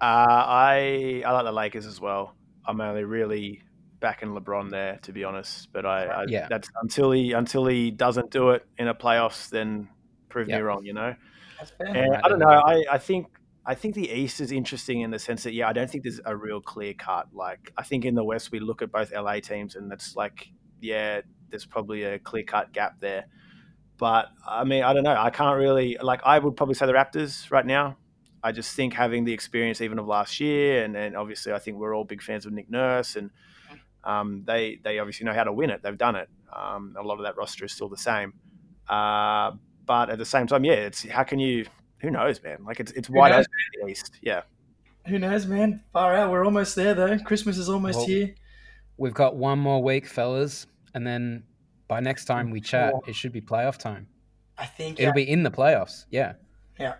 [0.00, 2.34] Uh, I I like the Lakers as well.
[2.64, 3.62] I'm only really
[4.00, 5.68] backing LeBron there, to be honest.
[5.72, 6.46] But I, I Yeah.
[6.48, 9.88] that's until he until he doesn't do it in a playoffs, then
[10.28, 10.56] prove Yeah.
[10.56, 10.84] me wrong.
[10.84, 11.14] You know.
[11.58, 11.86] That's fair.
[11.88, 12.48] And right I don't know.
[12.48, 13.26] I, I think
[13.68, 16.20] I think the East is interesting in the sense that yeah, I don't think there's
[16.24, 17.28] a real clear cut.
[17.34, 20.48] Like I think in the West we look at both LA teams and that's like
[20.80, 23.26] yeah, there's probably a clear cut gap there.
[23.98, 25.16] But I mean, I don't know.
[25.16, 26.20] I can't really like.
[26.24, 27.96] I would probably say the Raptors right now.
[28.42, 31.78] I just think having the experience even of last year, and, and obviously I think
[31.78, 33.30] we're all big fans of Nick Nurse, and
[34.04, 35.82] um, they they obviously know how to win it.
[35.82, 36.28] They've done it.
[36.54, 38.34] Um, a lot of that roster is still the same.
[38.88, 39.52] Uh,
[39.84, 41.66] but at the same time, yeah, it's how can you?
[42.06, 42.58] Who knows, man?
[42.64, 43.40] Like it's it's wide knows?
[43.46, 44.12] open in the East.
[44.22, 44.42] Yeah,
[45.08, 45.82] Who knows, man?
[45.92, 46.30] Far out.
[46.30, 47.18] We're almost there, though.
[47.18, 48.34] Christmas is almost Well, here.
[48.96, 51.42] We've got one more week, fellas, and then
[51.88, 53.02] by next time we chat, Sure.
[53.08, 54.06] it should be playoff time.
[54.56, 56.04] I think It'll yeah, be in the playoffs.
[56.10, 56.34] Yeah.
[56.78, 56.94] Yeah.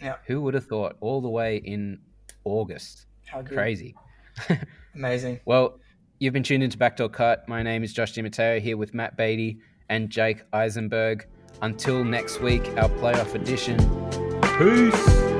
[0.00, 0.16] Yeah.
[0.26, 2.00] Who would have thought all the way in
[2.44, 3.06] August?
[3.26, 3.56] how good.
[3.56, 3.94] Crazy.
[4.96, 5.38] amazing.
[5.44, 5.78] Well,
[6.18, 7.48] you've been tuned into Backdoor Cut.
[7.48, 11.26] My name is Josh DiMatteo here with Matt Beatty and Jake Eisenberg.
[11.62, 13.78] Until next week, our playoff edition.
[14.62, 15.31] Peace.